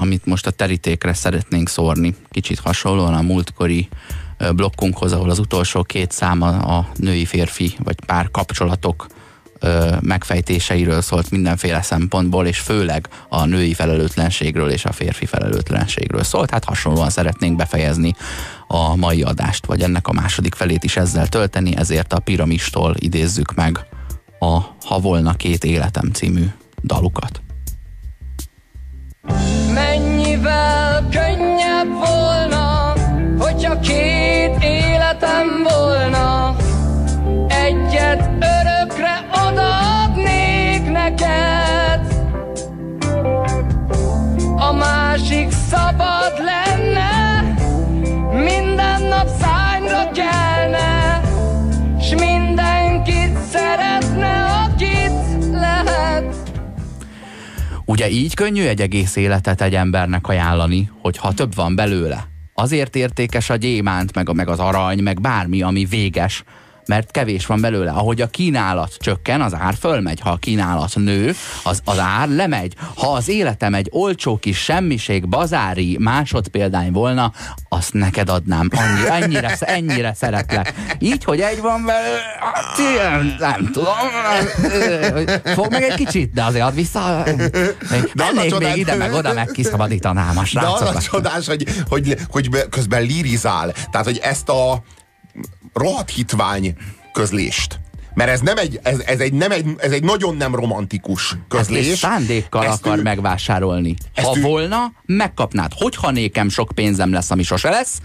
[0.00, 2.16] amit most a terítékre szeretnénk szórni.
[2.30, 3.88] Kicsit hasonlóan a múltkori
[4.54, 9.06] blokkunkhoz, ahol az utolsó két száma a női-férfi vagy pár kapcsolatok
[10.00, 16.50] megfejtéseiről szólt mindenféle szempontból, és főleg a női felelőtlenségről és a férfi felelőtlenségről szólt.
[16.50, 18.14] Hát hasonlóan szeretnénk befejezni
[18.66, 23.54] a mai adást, vagy ennek a második felét is ezzel tölteni, ezért a Piramistól idézzük
[23.54, 23.86] meg
[24.38, 26.44] a Ha volna két életem című
[26.82, 27.40] dalukat.
[29.74, 32.92] Mennyivel könnyebb volna,
[33.38, 36.56] hogyha két életem volna.
[57.92, 62.26] Ugye így könnyű egy egész életet egy embernek ajánlani, hogyha több van belőle.
[62.54, 66.44] Azért értékes a gyémánt, meg, a, meg az arany, meg bármi, ami véges,
[66.86, 67.90] mert kevés van belőle.
[67.90, 70.20] Ahogy a kínálat csökken, az ár fölmegy.
[70.20, 72.74] Ha a kínálat nő, az, az ár lemegy.
[72.96, 77.32] Ha az életem egy olcsó kis semmiség, bazári másodpéldány volna,
[77.68, 78.68] azt neked adnám.
[78.76, 80.74] Annyi, ennyire, ennyire szeretlek.
[80.98, 83.94] Így, hogy egy van belőle, hát ilyen, nem tudom.
[85.44, 87.22] Fog meg egy kicsit, de azért add vissza.
[87.90, 91.02] Még, De mennék csodát- még ide, meg oda, meg kiszabadítanám a De az a srácokat.
[91.02, 93.72] csodás, hogy, hogy, hogy be- közben lirizál.
[93.90, 94.82] Tehát, hogy ezt a
[95.72, 96.74] rohadt hitvány
[97.12, 97.80] közlést,
[98.14, 101.86] mert ez nem egy, ez, ez egy, nem egy, ez egy nagyon nem romantikus közlés.
[101.86, 103.94] És szándékkal Ezt akar ő- megvásárolni.
[104.22, 105.72] Ha ő- volna, megkapnád.
[105.74, 108.00] Hogyha nékem sok pénzem lesz, ami sose lesz,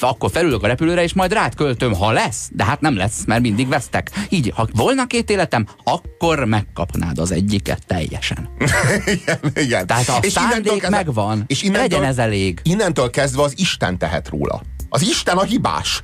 [0.00, 2.48] akkor felülök a repülőre, és majd rád költöm, ha lesz.
[2.52, 4.10] De hát nem lesz, mert mindig vesztek.
[4.28, 8.48] Így, ha volna két életem, akkor megkapnád az egyiket teljesen.
[9.14, 9.86] igen, igen.
[9.86, 11.44] Tehát a És innentől szándék megvan.
[11.72, 12.60] Legyen ez elég.
[12.62, 14.62] Innentől kezdve az Isten tehet róla.
[14.88, 16.00] Az Isten a hibás.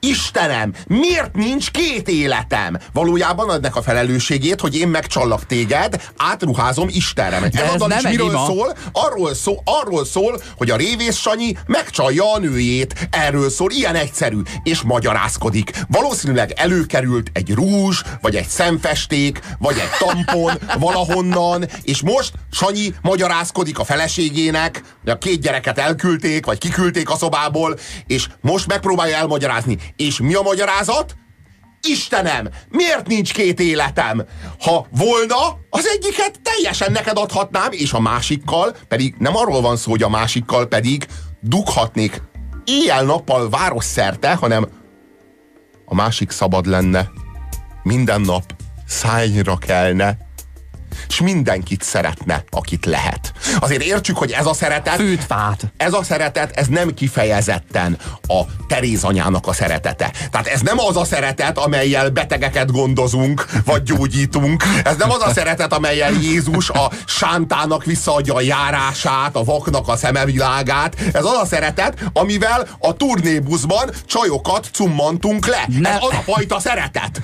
[0.00, 2.78] Istenem, miért nincs két életem?
[2.92, 7.48] Valójában adnak a felelősségét, hogy én megcsallak téged, átruházom Istenre.
[7.48, 8.44] De ez ez nem is miről ima.
[8.46, 8.76] szól?
[8.92, 13.08] Arról szól, arról szól, hogy a révész Sanyi megcsalja a nőjét.
[13.10, 15.70] Erről szól, ilyen egyszerű, és magyarázkodik.
[15.88, 20.52] Valószínűleg előkerült egy rúzs, vagy egy szemfesték, vagy egy tampon
[20.86, 27.78] valahonnan, és most Sanyi magyarázkodik a feleségének, a két gyereket elküldték, vagy kiküldték a szobából,
[28.06, 29.78] és most megpróbálja elmagyarázni.
[29.96, 31.16] És mi a magyarázat?
[31.82, 34.24] Istenem, miért nincs két életem?
[34.60, 39.90] Ha volna, az egyiket teljesen neked adhatnám, és a másikkal pedig nem arról van szó,
[39.90, 41.06] hogy a másikkal pedig
[41.40, 42.22] dughatnék
[42.64, 44.68] éjjel-nappal városszerte, hanem
[45.84, 47.10] a másik szabad lenne.
[47.82, 48.54] Minden nap
[48.86, 50.25] szányra kelne,
[51.08, 53.32] és mindenkit szeretne, akit lehet.
[53.58, 54.94] Azért értsük, hogy ez a szeretet...
[54.94, 55.72] Fűtfát.
[55.76, 60.12] Ez a szeretet, ez nem kifejezetten a Teréz anyának a szeretete.
[60.30, 64.64] Tehát ez nem az a szeretet, amelyel betegeket gondozunk, vagy gyógyítunk.
[64.84, 69.96] Ez nem az a szeretet, amelyel Jézus a sántának visszaadja a járását, a vaknak a
[69.96, 70.96] szemevilágát.
[71.12, 75.64] Ez az a szeretet, amivel a turnébuszban csajokat cummantunk le.
[75.66, 77.20] Ne- Ez az a fajta szeretet.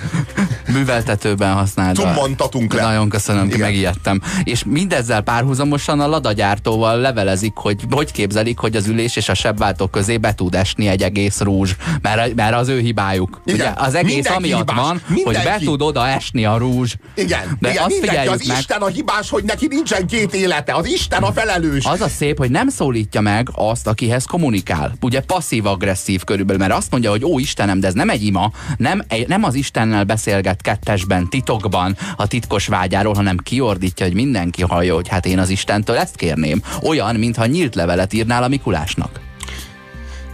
[0.68, 2.03] műveltetőben használva.
[2.03, 2.83] Cummantatunk le.
[2.83, 3.59] Nagyon köszönöm, Igen.
[3.72, 4.20] Megijedtem.
[4.44, 9.87] És mindezzel párhuzamosan a ladagyártóval levelezik, hogy hogy képzelik, hogy az ülés és a sebváltó
[9.87, 11.70] közé be tud esni egy egész rúzs.
[12.02, 13.40] Mert, mert az ő hibájuk.
[13.44, 13.61] Igen.
[13.61, 14.85] Ugye, az egész Mindenki amiatt hibás.
[14.85, 15.64] van, hogy be Mindenki.
[15.64, 16.94] tud oda esni a rúzs.
[17.14, 20.74] Igen, De igen azt mindenki, az meg, Isten a hibás, hogy neki nincsen két élete.
[20.74, 21.85] Az Isten a felelős.
[21.85, 24.94] Az a szép, hogy nem szólítja meg azt, akihez kommunikál.
[25.00, 29.02] Ugye passzív-agresszív körülbelül, mert azt mondja, hogy ó Istenem, de ez nem egy ima, nem,
[29.26, 35.09] nem az Istennel beszélget kettesben, titokban a titkos vágyáról, hanem kiordítja, hogy mindenki hallja, hogy
[35.09, 36.62] hát én az Istentől ezt kérném.
[36.83, 39.20] Olyan, mintha nyílt levelet írnál a Mikulásnak.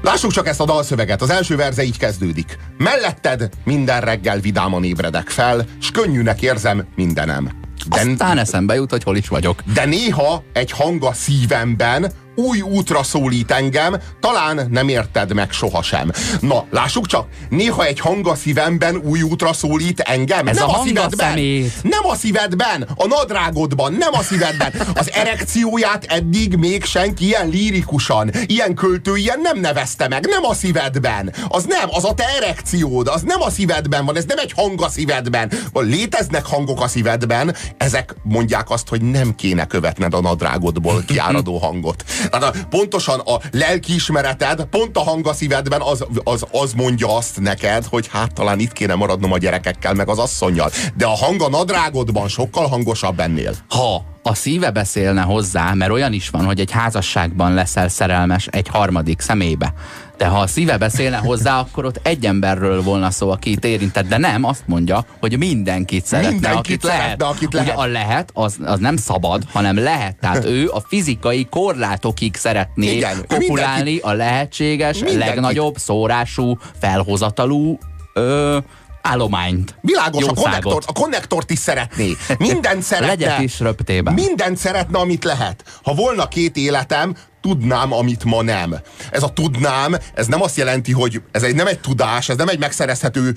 [0.02, 1.22] Lássuk csak ezt a dalszöveget.
[1.22, 2.58] Az első verze így kezdődik.
[2.78, 7.50] Melletted minden reggel vidáman ébredek fel, s könnyűnek érzem mindenem.
[7.88, 9.62] De, Aztán eszembe jut, hogy hol is vagyok.
[9.74, 16.10] de néha egy hang a szívemben új útra szólít engem, talán nem érted meg sohasem.
[16.40, 20.46] Na, lássuk csak, néha egy hang a szívemben új útra szólít engem.
[20.46, 21.28] Ez nem a a szívedben.
[21.28, 21.72] szemét.
[21.82, 24.72] Nem a szívedben, a nadrágodban, nem a szívedben.
[24.94, 30.26] Az erekcióját eddig még senki ilyen lírikusan, ilyen költő, ilyen nem nevezte meg.
[30.26, 31.32] Nem a szívedben.
[31.48, 34.82] Az nem, az a te erekciód, az nem a szívedben van, ez nem egy hang
[34.82, 35.52] a szívedben.
[35.72, 42.04] Léteznek hangok a szívedben, ezek mondják azt, hogy nem kéne követned a nadrágodból kiáradó hangot.
[42.28, 47.40] Tehát a, pontosan a lelkiismereted, pont a hang a szívedben az, az, az mondja azt
[47.40, 50.70] neked, hogy hát talán itt kéne maradnom a gyerekekkel, meg az asszonynal.
[50.96, 53.54] De a hang a nadrágodban sokkal hangosabb ennél.
[53.68, 58.68] Ha a szíve beszélne hozzá, mert olyan is van, hogy egy házasságban leszel szerelmes egy
[58.68, 59.72] harmadik személybe.
[60.18, 64.08] De ha a szíve beszélne hozzá, akkor ott egy emberről volna szó, aki itt érintett,
[64.08, 67.22] de nem, azt mondja, hogy mindenkit szeretne, Mindenkit akit szeretne, lehet.
[67.22, 67.76] akit Ugye lehet.
[67.78, 70.16] a lehet, az, az nem szabad, hanem lehet.
[70.20, 75.26] Tehát ő a fizikai korlátokig szeretné Igen, kopulálni a lehetséges, Mindenkit.
[75.26, 77.78] legnagyobb szórású, felhozatalú
[78.14, 78.58] ö,
[79.02, 79.74] állományt.
[79.80, 82.16] Világos, a konnektort, a konnektort is szeretné.
[82.38, 83.26] Mindent szeretne.
[83.26, 84.14] Legyek is röptében.
[84.14, 85.64] Mindent szeretne, amit lehet.
[85.82, 87.14] Ha volna két életem,
[87.52, 88.74] tudnám, amit ma nem.
[89.10, 92.48] Ez a tudnám, ez nem azt jelenti, hogy ez egy, nem egy tudás, ez nem
[92.48, 93.34] egy megszerezhető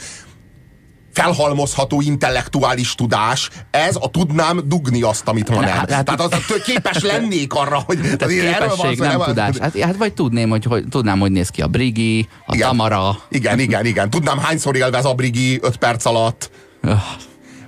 [1.13, 5.75] felhalmozható intellektuális tudás, ez a tudnám dugni azt, amit ma Ne, nem.
[5.77, 9.25] hát- hát- Tehát az, az képes lennék arra, hogy Tehát van képesség, szó, nem a-
[9.25, 9.57] tudás.
[9.57, 12.67] Hát, hát vagy tudném, hogy, hogy tudnám, hogy néz ki a Brigi, a Igen.
[12.67, 13.17] Tamara.
[13.29, 14.09] Igen, igen, igen.
[14.09, 16.51] Tudnám, hányszor élvez a Brigi öt perc alatt.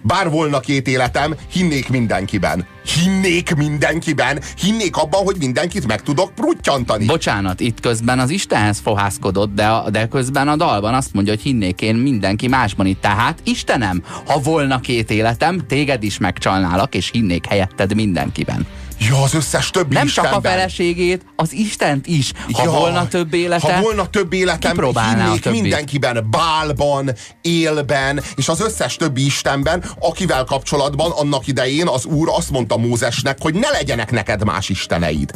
[0.05, 2.65] Bár volna két életem, hinnék mindenkiben.
[2.85, 7.05] Hinnék mindenkiben, hinnék abban, hogy mindenkit meg tudok pruttyantani.
[7.05, 11.41] Bocsánat, itt közben az Istenhez fohászkodott, de, a, de közben a dalban azt mondja, hogy
[11.41, 13.01] hinnék én mindenki másban itt.
[13.01, 18.67] Tehát Istenem, ha volna két életem, téged is megcsalnálak, és hinnék helyetted mindenkiben.
[19.09, 20.33] Ja, az összes többi Nem Istenben.
[20.33, 22.31] csak a feleségét, az Istent is.
[22.53, 27.11] Ha volna több élete, Ha volna több életem, hinnék mindenkiben, bálban,
[27.41, 33.37] élben, és az összes többi Istenben, akivel kapcsolatban annak idején az Úr azt mondta Mózesnek,
[33.41, 35.31] hogy ne legyenek neked más isteneid.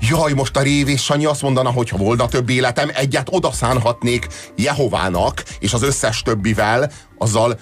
[0.00, 5.42] Jaj, most a révés Sanyi azt mondana, hogy ha volna több életem, egyet odaszánhatnék Jehovának,
[5.58, 7.58] és az összes többivel, azzal,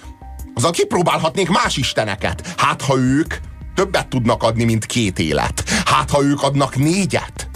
[0.53, 2.53] azzal kipróbálhatnék más isteneket.
[2.57, 3.33] Hát, ha ők
[3.75, 5.63] többet tudnak adni, mint két élet.
[5.85, 7.49] Hát, ha ők adnak négyet,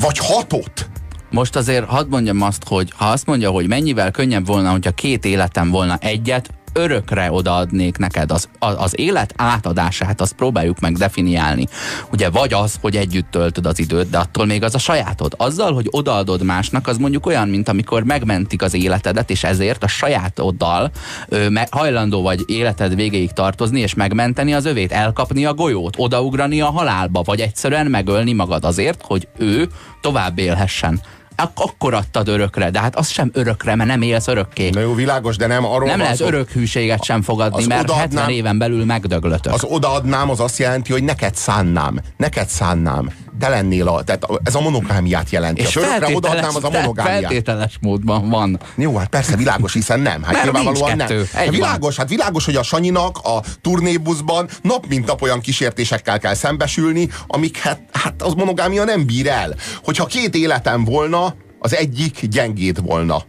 [0.00, 0.88] vagy hatot.
[1.30, 5.24] Most azért hadd mondjam azt, hogy ha azt mondja, hogy mennyivel könnyebb volna, hogyha két
[5.24, 11.66] életem volna egyet, örökre odaadnék neked az, az, élet átadását, azt próbáljuk meg definiálni.
[12.12, 15.34] Ugye vagy az, hogy együtt töltöd az időt, de attól még az a sajátod.
[15.36, 19.88] Azzal, hogy odaadod másnak, az mondjuk olyan, mint amikor megmentik az életedet, és ezért a
[19.88, 20.90] sajátoddal
[21.28, 26.70] ö, hajlandó vagy életed végéig tartozni, és megmenteni az övét, elkapni a golyót, odaugrani a
[26.70, 29.68] halálba, vagy egyszerűen megölni magad azért, hogy ő
[30.00, 31.00] tovább élhessen.
[31.42, 34.70] Ak- akkor adtad örökre, de hát az sem örökre, mert nem élsz örökké.
[34.70, 36.26] Na jó, világos, de nem arról Nem lehet szó.
[36.26, 39.52] örök hűséget sem fogadni, mert odaadnám- 70 éven belül megdöglötök.
[39.52, 42.00] Az odaadnám, az azt jelenti, hogy neked szánnám.
[42.16, 43.10] Neked szánnám.
[43.40, 44.02] Te lennél a...
[44.02, 45.60] Tehát ez a monogámiát jelenti.
[45.60, 47.20] és örökre odaadnám, az a monogámiát.
[47.20, 48.60] feltételes módban van.
[48.76, 50.22] Jó, hát persze világos, hiszen nem.
[50.22, 51.06] Hát Mert nyilvánvalóan nem.
[51.06, 56.18] kettő, Hát világos, hát világos, hogy a Sanyinak a turnébuszban nap mint nap olyan kísértésekkel
[56.18, 59.54] kell szembesülni, amik hát, hát az monogámia nem bír el.
[59.84, 63.22] Hogyha két életem volna, az egyik gyengéd volna.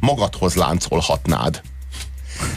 [0.00, 1.60] Magadhoz láncolhatnád.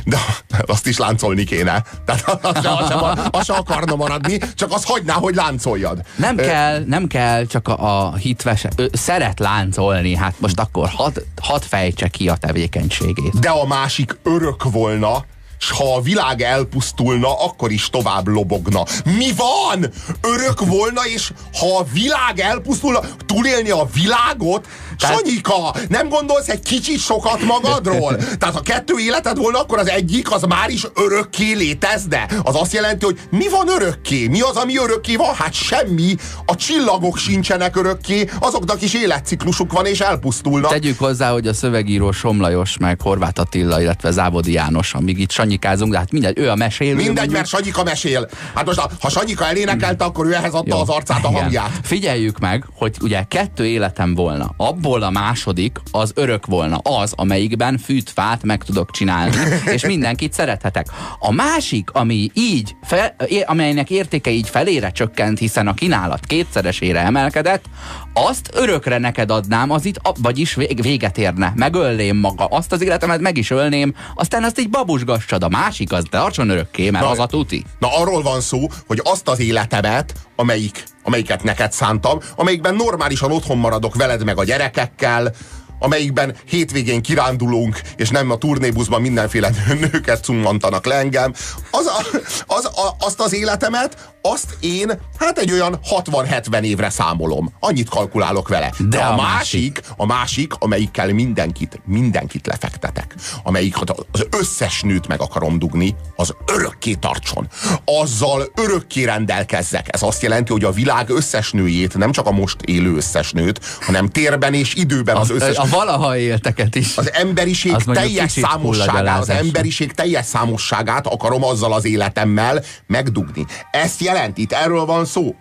[0.04, 0.18] De
[0.66, 1.84] azt is láncolni kéne.
[2.06, 2.96] Tehát az se, az, se,
[3.32, 6.02] az se akarna maradni, csak az hagyná, hogy láncoljad.
[6.16, 10.90] Nem Ö, kell, nem kell csak a, a hitves, ő szeret láncolni, hát most akkor
[10.90, 13.40] hadd had fejtse ki a tevékenységét.
[13.40, 15.26] de a másik örök volna,
[15.60, 18.84] s ha a világ elpusztulna, akkor is tovább lobogna.
[19.06, 19.92] Mi van?
[20.22, 24.68] Örök volna, és ha a világ elpusztulna, túlélni a világot?
[24.98, 28.16] Tehát- Sanyika, nem gondolsz egy kicsit sokat magadról?
[28.16, 32.28] Tehát ha kettő életed volna, akkor az egyik az már is örökké létezne.
[32.44, 34.28] Az azt jelenti, hogy mi van örökké?
[34.28, 35.34] Mi az, ami örökké van?
[35.36, 36.16] Hát semmi.
[36.46, 40.72] A csillagok sincsenek örökké, azoknak is életciklusuk van, és elpusztulnak.
[40.72, 45.92] Tegyük hozzá, hogy a szövegíró Somlajos, meg Horváth Attila, illetve Závodi János, amíg itt sanyikázunk,
[45.92, 46.96] de hát mindegy, ő a mesélő.
[46.96, 47.36] Mindegy, mondjuk.
[47.36, 48.30] mert Sanyika mesél.
[48.56, 50.82] Hát most, ha- Sanyika elénekelte, akkor ő ehhez adta Jó.
[50.82, 51.42] az arcát, a Igen.
[51.42, 51.72] hangját.
[51.84, 54.52] Figyeljük meg, hogy ugye kettő életem volna.
[54.88, 56.78] Abból a második az örök volna.
[56.78, 59.36] Az, amelyikben fűtfát meg tudok csinálni,
[59.76, 60.88] és mindenkit szerethetek.
[61.20, 67.66] A másik, ami így, fel, amelynek értéke így felére csökkent, hiszen a kínálat kétszeresére emelkedett,
[68.14, 71.54] azt örökre neked adnám, az itt, vagyis vég- véget érne.
[71.56, 72.46] Megölném maga.
[72.46, 75.44] Azt az életemet meg is ölném, aztán azt így babusgassad.
[75.44, 77.64] A másik az tartson örökké, mert Na, az a tuti.
[77.80, 83.58] Na arról van szó, hogy azt az életemet, amelyik, amelyiket neked szántam, amelyikben normálisan otthon
[83.58, 85.34] maradok veled meg a gyerekekkel,
[85.80, 89.50] amelyikben hétvégén kirándulunk, és nem a turnébuszban mindenféle
[89.92, 91.34] nőket cummantanak le engem,
[91.72, 92.06] az a,
[92.48, 97.54] az a, azt az életemet, azt én hát egy olyan 60-70 évre számolom.
[97.60, 98.72] Annyit kalkulálok vele.
[98.78, 103.76] De, De a, a másik, a másik, amelyikkel mindenkit, mindenkit lefektetek, amelyik
[104.12, 107.48] az összes nőt meg akarom dugni, az örökké tartson.
[107.86, 109.94] Azzal örökké rendelkezzek.
[109.94, 113.60] Ez azt jelenti, hogy a világ összes nőjét, nem csak a most élő összes nőt,
[113.82, 116.98] hanem térben és időben az, Az, összes a valaha élteket is.
[116.98, 123.46] az emberiség Az teljes számosságát, az emberiség teljes számosságát akarom azzal az életemmel megdugni.
[123.72, 125.36] Ezt jelent, itt erről van szó.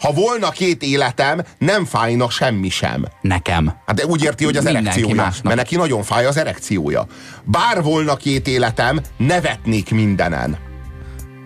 [0.00, 3.04] Ha volna két életem, nem fájna semmi sem.
[3.20, 3.72] Nekem.
[3.86, 5.22] Hát de úgy érti, hogy az Mindenki erekciója.
[5.22, 5.42] másnak.
[5.44, 7.06] Mert neki nagyon fáj az erekciója.
[7.44, 10.56] Bár volna két életem, nevetnék mindenen.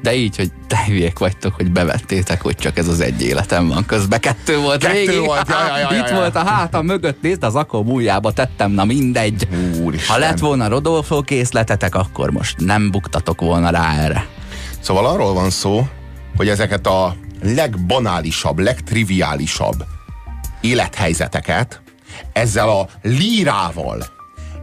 [0.02, 3.86] De így, hogy te hülyék vagytok, hogy bevettétek, hogy csak ez az egy életem van.
[3.86, 5.20] Közben kettő volt Kettő végig.
[5.24, 6.14] volt, ja, ja, ja, Itt ja.
[6.14, 9.48] volt a hátam mögött, nézd, az akkor múljába tettem, na mindegy.
[9.82, 10.14] Úristen.
[10.14, 14.26] Ha lett volna Rodolfo készletetek, akkor most nem buktatok volna rá erre.
[14.80, 15.86] Szóval arról van szó,
[16.40, 19.84] hogy ezeket a legbanálisabb, legtriviálisabb
[20.60, 21.82] élethelyzeteket
[22.32, 24.06] ezzel a lírával,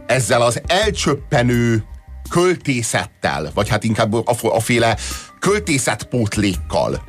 [0.06, 1.84] ezzel az elcsöppenő
[2.30, 4.96] költészettel, vagy hát inkább a, a féle
[5.38, 7.02] költészetpótlékkal,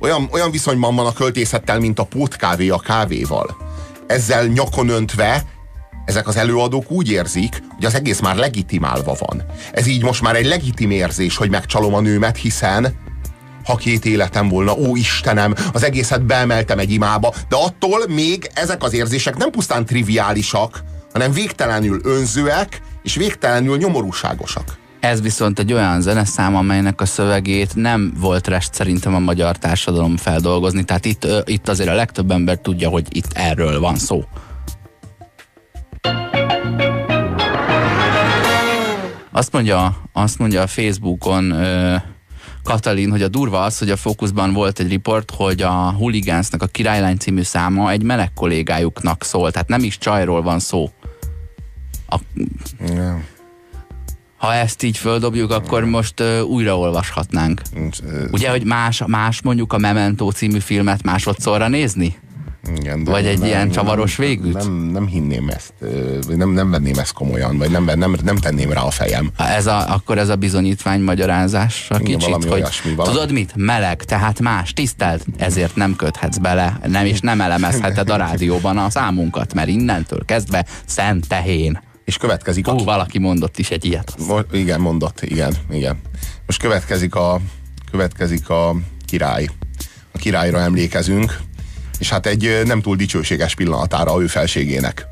[0.00, 3.56] olyan, olyan viszonyban van a költészettel, mint a pótkávé a kávéval.
[4.06, 5.44] Ezzel nyakon öntve
[6.04, 9.44] ezek az előadók úgy érzik, hogy az egész már legitimálva van.
[9.72, 13.08] Ez így most már egy legitim érzés, hogy megcsalom a nőmet, hiszen
[13.70, 18.82] ha két életem volna, ó Istenem, az egészet beemeltem egy imába, de attól még ezek
[18.82, 24.78] az érzések nem pusztán triviálisak, hanem végtelenül önzőek, és végtelenül nyomorúságosak.
[25.00, 30.16] Ez viszont egy olyan zeneszám, amelynek a szövegét nem volt rest szerintem a magyar társadalom
[30.16, 30.84] feldolgozni.
[30.84, 34.24] Tehát itt, itt azért a legtöbb ember tudja, hogy itt erről van szó.
[39.32, 41.54] Azt mondja, azt mondja a Facebookon
[42.62, 46.66] Katalin, hogy a durva az, hogy a fókuszban volt egy riport, hogy a Hooligans-nak a
[46.66, 50.90] Királylány című száma egy meleg kollégájuknak szól, tehát nem is csajról van szó.
[52.08, 52.18] A...
[54.36, 57.62] Ha ezt így földobjuk, akkor most uh, újraolvashatnánk.
[58.30, 62.18] Ugye, hogy más, más mondjuk a Memento című filmet másodszorra nézni?
[62.76, 64.52] Igen, Vagy egy ilyen csavaros végűt?
[64.52, 65.72] Nem, nem hinném ezt,
[66.28, 69.30] nem, nem venném ezt komolyan, vagy nem, nem, nem tenném rá a fejem.
[69.36, 73.14] Ez a, akkor ez a bizonyítvány magyarázás a kicsit, valami hogy olyasmi, valami.
[73.14, 73.52] tudod mit?
[73.56, 78.90] Meleg, tehát más, tisztelt, ezért nem köthetsz bele, nem is nem elemezheted a rádióban a
[78.90, 81.80] számunkat, mert innentől kezdve szent tehén.
[82.04, 84.14] És következik a Ó, valaki mondott is egy ilyet.
[84.26, 86.00] Mo- igen, mondott, igen, igen.
[86.46, 87.40] Most következik a,
[87.90, 88.74] következik a
[89.06, 89.48] király.
[90.12, 91.38] A királyra emlékezünk,
[92.00, 95.09] és hát egy nem túl dicsőséges pillanatára ő felségének.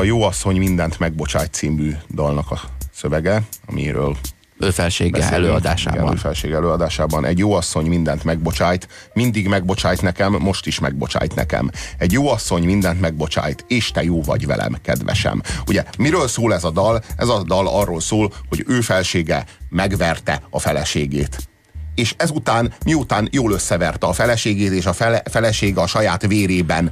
[0.00, 2.60] A Jó asszony mindent megbocsájt című dalnak a
[2.94, 4.16] szövege, amiről
[4.58, 5.38] Ő felsége beszélünk.
[5.38, 6.12] Igen, előadásában.
[6.12, 7.24] ő felség előadásában.
[7.24, 11.70] Egy jó asszony mindent megbocsájt, mindig megbocsájt nekem, most is megbocsájt nekem.
[11.98, 15.42] Egy jó asszony mindent megbocsájt, és te jó vagy velem, kedvesem.
[15.66, 17.02] Ugye, miről szól ez a dal?
[17.16, 21.48] Ez a dal arról szól, hogy ő felsége megverte a feleségét.
[21.94, 26.90] És ezután, miután jól összeverte a feleségét, és a fele, felesége a saját vérében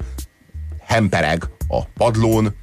[0.86, 2.54] hempereg a padlón,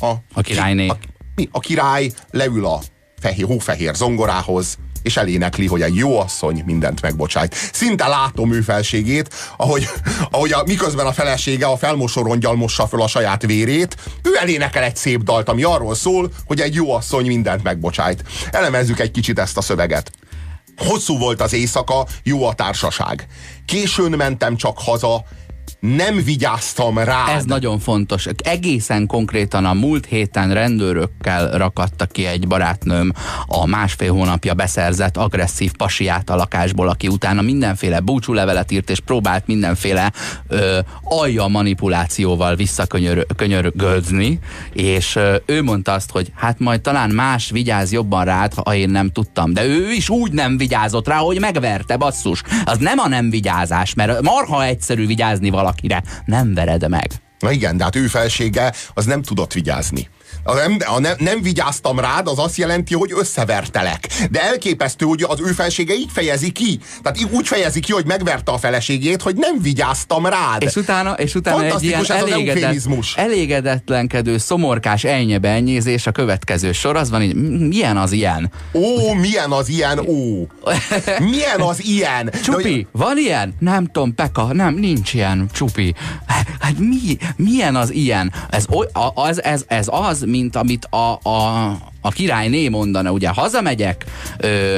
[0.00, 0.88] a, A királyné.
[0.88, 0.98] A,
[1.34, 1.48] mi?
[1.52, 2.80] a király leül a
[3.20, 7.54] fehér, hófehér zongorához, és elénekli, hogy egy jó asszony mindent megbocsájt.
[7.72, 9.88] Szinte látom ő felségét, ahogy,
[10.30, 14.96] ahogy a, miközben a felesége a felmosorongyal mossa föl a saját vérét, ő elénekel egy
[14.96, 18.24] szép dalt, ami arról szól, hogy egy jó asszony mindent megbocsájt.
[18.50, 20.10] Elemezzük egy kicsit ezt a szöveget.
[20.76, 23.26] Hosszú volt az éjszaka, jó a társaság.
[23.66, 25.24] Későn mentem csak haza,
[25.80, 27.24] nem vigyáztam rá.
[27.28, 28.28] Ez nagyon fontos.
[28.44, 33.12] Egészen konkrétan a múlt héten rendőrökkel rakadta ki egy barátnőm
[33.46, 39.46] a másfél hónapja beszerzett agresszív pasiát a lakásból, aki utána mindenféle búcsúlevelet írt, és próbált
[39.46, 40.12] mindenféle
[40.48, 44.38] ö, alja manipulációval visszakönyörgözni,
[44.72, 48.90] és ö, ő mondta azt, hogy hát majd talán más vigyáz jobban rád, ha én
[48.90, 49.52] nem tudtam.
[49.52, 52.42] De ő is úgy nem vigyázott rá, hogy megverte, basszus.
[52.64, 56.02] Az nem a nem vigyázás, mert marha egyszerű vigyázni valakire.
[56.24, 57.10] Nem vered meg.
[57.38, 60.08] Na igen, de hát ő felsége az nem tudott vigyázni.
[60.44, 64.06] A nem, a nem, nem vigyáztam rád, az azt jelenti, hogy összevertelek.
[64.30, 66.78] De elképesztő, hogy az ő felsége így fejezi ki.
[67.02, 70.62] Tehát így úgy fejezi ki, hogy megverte a feleségét, hogy nem vigyáztam rád.
[70.62, 72.00] És utána, és utána egy ilyen
[72.32, 72.72] elégedett,
[73.16, 78.50] elégedetlenkedő, szomorkás ennyebenyézés a következő sor, az van így, "M- milyen az ilyen?
[78.72, 80.46] Ó, milyen az ilyen, ó.
[81.18, 82.24] Milyen az ilyen.
[82.24, 83.54] De Csupi, van ilyen?
[83.58, 85.94] Nem tudom, Peka, nem, nincs ilyen, Csupi.
[86.60, 88.32] Hát mi, milyen az ilyen?
[88.50, 91.68] Ez, oly, az, ez, ez az, mint amit a, a,
[92.00, 94.04] a királyné mondana, ugye hazamegyek,
[94.38, 94.76] ö,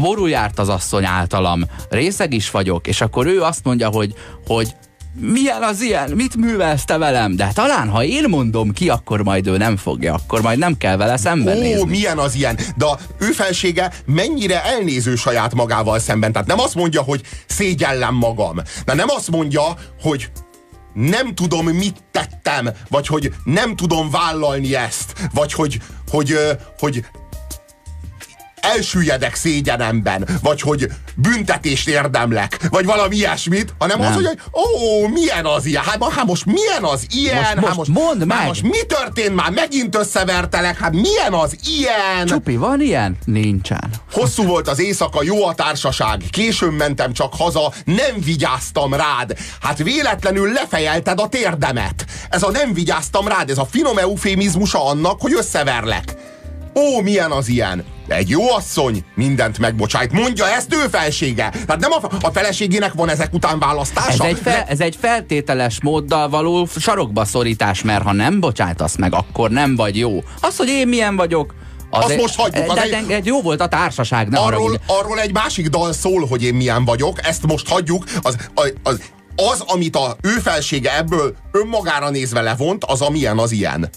[0.00, 4.14] borul járt az asszony általam, részeg is vagyok, és akkor ő azt mondja, hogy,
[4.46, 4.74] hogy
[5.20, 7.36] milyen az ilyen, mit művelsz te velem?
[7.36, 10.96] De talán, ha én mondom ki, akkor majd ő nem fogja, akkor majd nem kell
[10.96, 11.88] vele Ó, szembenézni.
[11.90, 12.58] milyen az ilyen.
[12.76, 16.32] De a ő felsége mennyire elnéző saját magával szemben.
[16.32, 18.56] Tehát nem azt mondja, hogy szégyellem magam.
[18.84, 19.62] De nem azt mondja,
[20.00, 20.30] hogy
[20.98, 25.80] nem tudom, mit tettem, vagy hogy nem tudom vállalni ezt, vagy hogy,
[26.10, 26.36] hogy,
[26.78, 27.04] hogy
[28.60, 34.14] elsüllyedek szégyenemben, vagy hogy büntetést érdemlek, vagy valami ilyesmit, hanem az, Nem.
[34.14, 35.82] hogy ó, milyen az ilyen?
[35.82, 37.34] Hát, hát most milyen az ilyen?
[37.34, 38.46] Most- hát most most, mondd hát meg!
[38.46, 39.50] most mi történt már?
[39.50, 40.78] Megint összevertelek?
[40.78, 42.26] Hát milyen az ilyen?
[42.26, 43.16] Csupi, van ilyen?
[43.24, 43.90] Nincsen.
[44.12, 49.36] Hosszú volt az éjszaka, jó a társaság, későn mentem csak haza, nem vigyáztam rád.
[49.60, 52.04] Hát véletlenül lefejelted a térdemet.
[52.30, 56.14] Ez a nem vigyáztam rád, ez a finom eufémizmusa annak, hogy összeverlek.
[56.74, 57.84] Ó, milyen az ilyen?
[58.08, 60.12] Egy jó asszony mindent megbocsájt.
[60.12, 61.48] Mondja ezt ő felsége.
[61.66, 64.24] Tehát nem a, a feleségének van ezek után választása.
[64.24, 69.14] Ez egy, fel, ez egy feltételes móddal való sarokba szorítás, mert ha nem bocsájtasz meg,
[69.14, 70.22] akkor nem vagy jó.
[70.40, 71.54] Az, hogy én milyen vagyok,
[71.90, 74.50] az Azt egy, most hagyjuk, az De, egy- de, jó volt a társaság, ne arról,
[74.60, 74.76] haragudj.
[74.86, 78.04] arról egy másik dal szól, hogy én milyen vagyok, ezt most hagyjuk.
[78.22, 79.00] Az, az, az,
[79.36, 83.88] az amit a ő felsége ebből önmagára nézve levont, az a milyen az ilyen.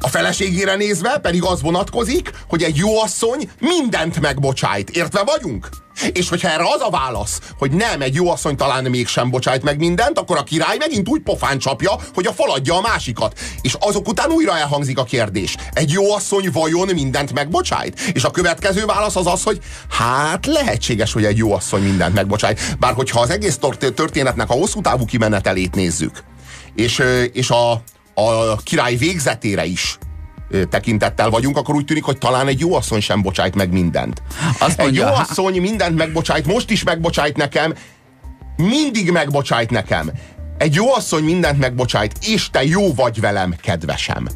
[0.00, 4.90] A feleségére nézve pedig az vonatkozik, hogy egy jó asszony mindent megbocsájt.
[4.90, 5.68] Értve vagyunk?
[6.12, 9.78] És hogyha erre az a válasz, hogy nem, egy jó asszony talán mégsem bocsájt meg
[9.78, 13.38] mindent, akkor a király megint úgy pofán csapja, hogy a faladja a másikat.
[13.60, 15.56] És azok után újra elhangzik a kérdés.
[15.72, 18.00] Egy jó asszony vajon mindent megbocsájt?
[18.00, 19.58] És a következő válasz az az, hogy
[19.88, 22.76] hát lehetséges, hogy egy jó asszony mindent megbocsájt.
[22.78, 23.58] Bár hogyha az egész
[23.94, 26.24] történetnek a hosszú távú kimenetelét nézzük,
[26.74, 27.82] és, és a,
[28.14, 29.98] a király végzetére is
[30.70, 34.22] tekintettel vagyunk, akkor úgy tűnik, hogy talán egy jó asszony sem bocsájt meg mindent.
[34.58, 37.74] Azt Egy mondja, jó há- asszony mindent megbocsájt, most is megbocsájt nekem,
[38.56, 40.10] mindig megbocsájt nekem.
[40.58, 44.28] Egy jó asszony mindent megbocsájt, és te jó vagy velem, kedvesem.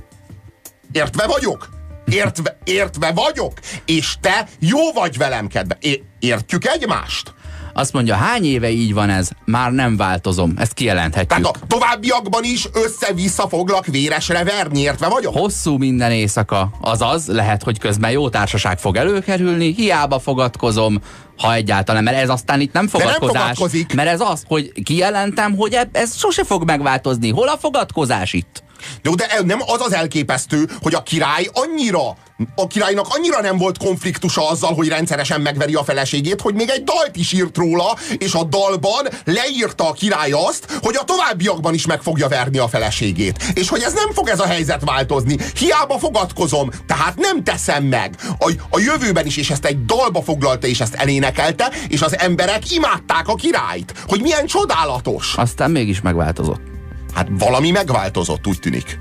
[0.93, 1.69] Értve vagyok?
[2.07, 3.53] Értve, értve vagyok?
[3.87, 5.77] És te jó vagy velem, kedve.
[5.81, 7.35] É- értjük egymást?
[7.79, 9.29] Azt mondja, hány éve így van ez?
[9.45, 10.53] Már nem változom.
[10.57, 11.29] Ezt kijelenthetjük.
[11.29, 15.35] Tehát a továbbiakban is össze-vissza foglak véresre verni, értve vagyok?
[15.35, 21.01] Hosszú minden éjszaka, azaz lehet, hogy közben jó társaság fog előkerülni, hiába fogadkozom,
[21.37, 23.41] ha egyáltalán, mert ez aztán itt nem nem fogadkozás.
[23.41, 23.95] fogadkozik.
[23.95, 27.31] mert ez az, hogy kijelentem, hogy ez sose fog megváltozni.
[27.31, 28.63] Hol a fogadkozás itt?
[29.03, 32.17] De, de nem az az elképesztő, hogy a király annyira,
[32.55, 36.85] a királynak annyira nem volt konfliktusa azzal, hogy rendszeresen megveri a feleségét, hogy még egy
[36.85, 41.87] dalt is írt róla, és a dalban leírta a király azt, hogy a továbbiakban is
[41.87, 43.45] meg fogja verni a feleségét.
[43.55, 45.37] És hogy ez nem fog ez a helyzet változni.
[45.57, 48.15] Hiába fogadkozom, tehát nem teszem meg.
[48.39, 52.71] A, a jövőben is, és ezt egy dalba foglalta, és ezt elénekelte, és az emberek
[52.73, 53.93] imádták a királyt.
[54.09, 55.35] Hogy milyen csodálatos.
[55.37, 56.78] Aztán mégis megváltozott.
[57.15, 58.99] Hát valami megváltozott, úgy tűnik.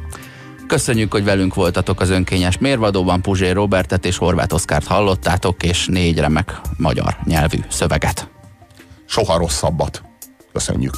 [0.67, 3.21] Köszönjük, hogy velünk voltatok az önkényes mérvadóban.
[3.21, 8.29] Puzsér Robertet és Horváth Oszkárt hallottátok, és négy remek magyar nyelvű szöveget.
[9.05, 10.01] Soha rosszabbat.
[10.53, 10.97] Köszönjük.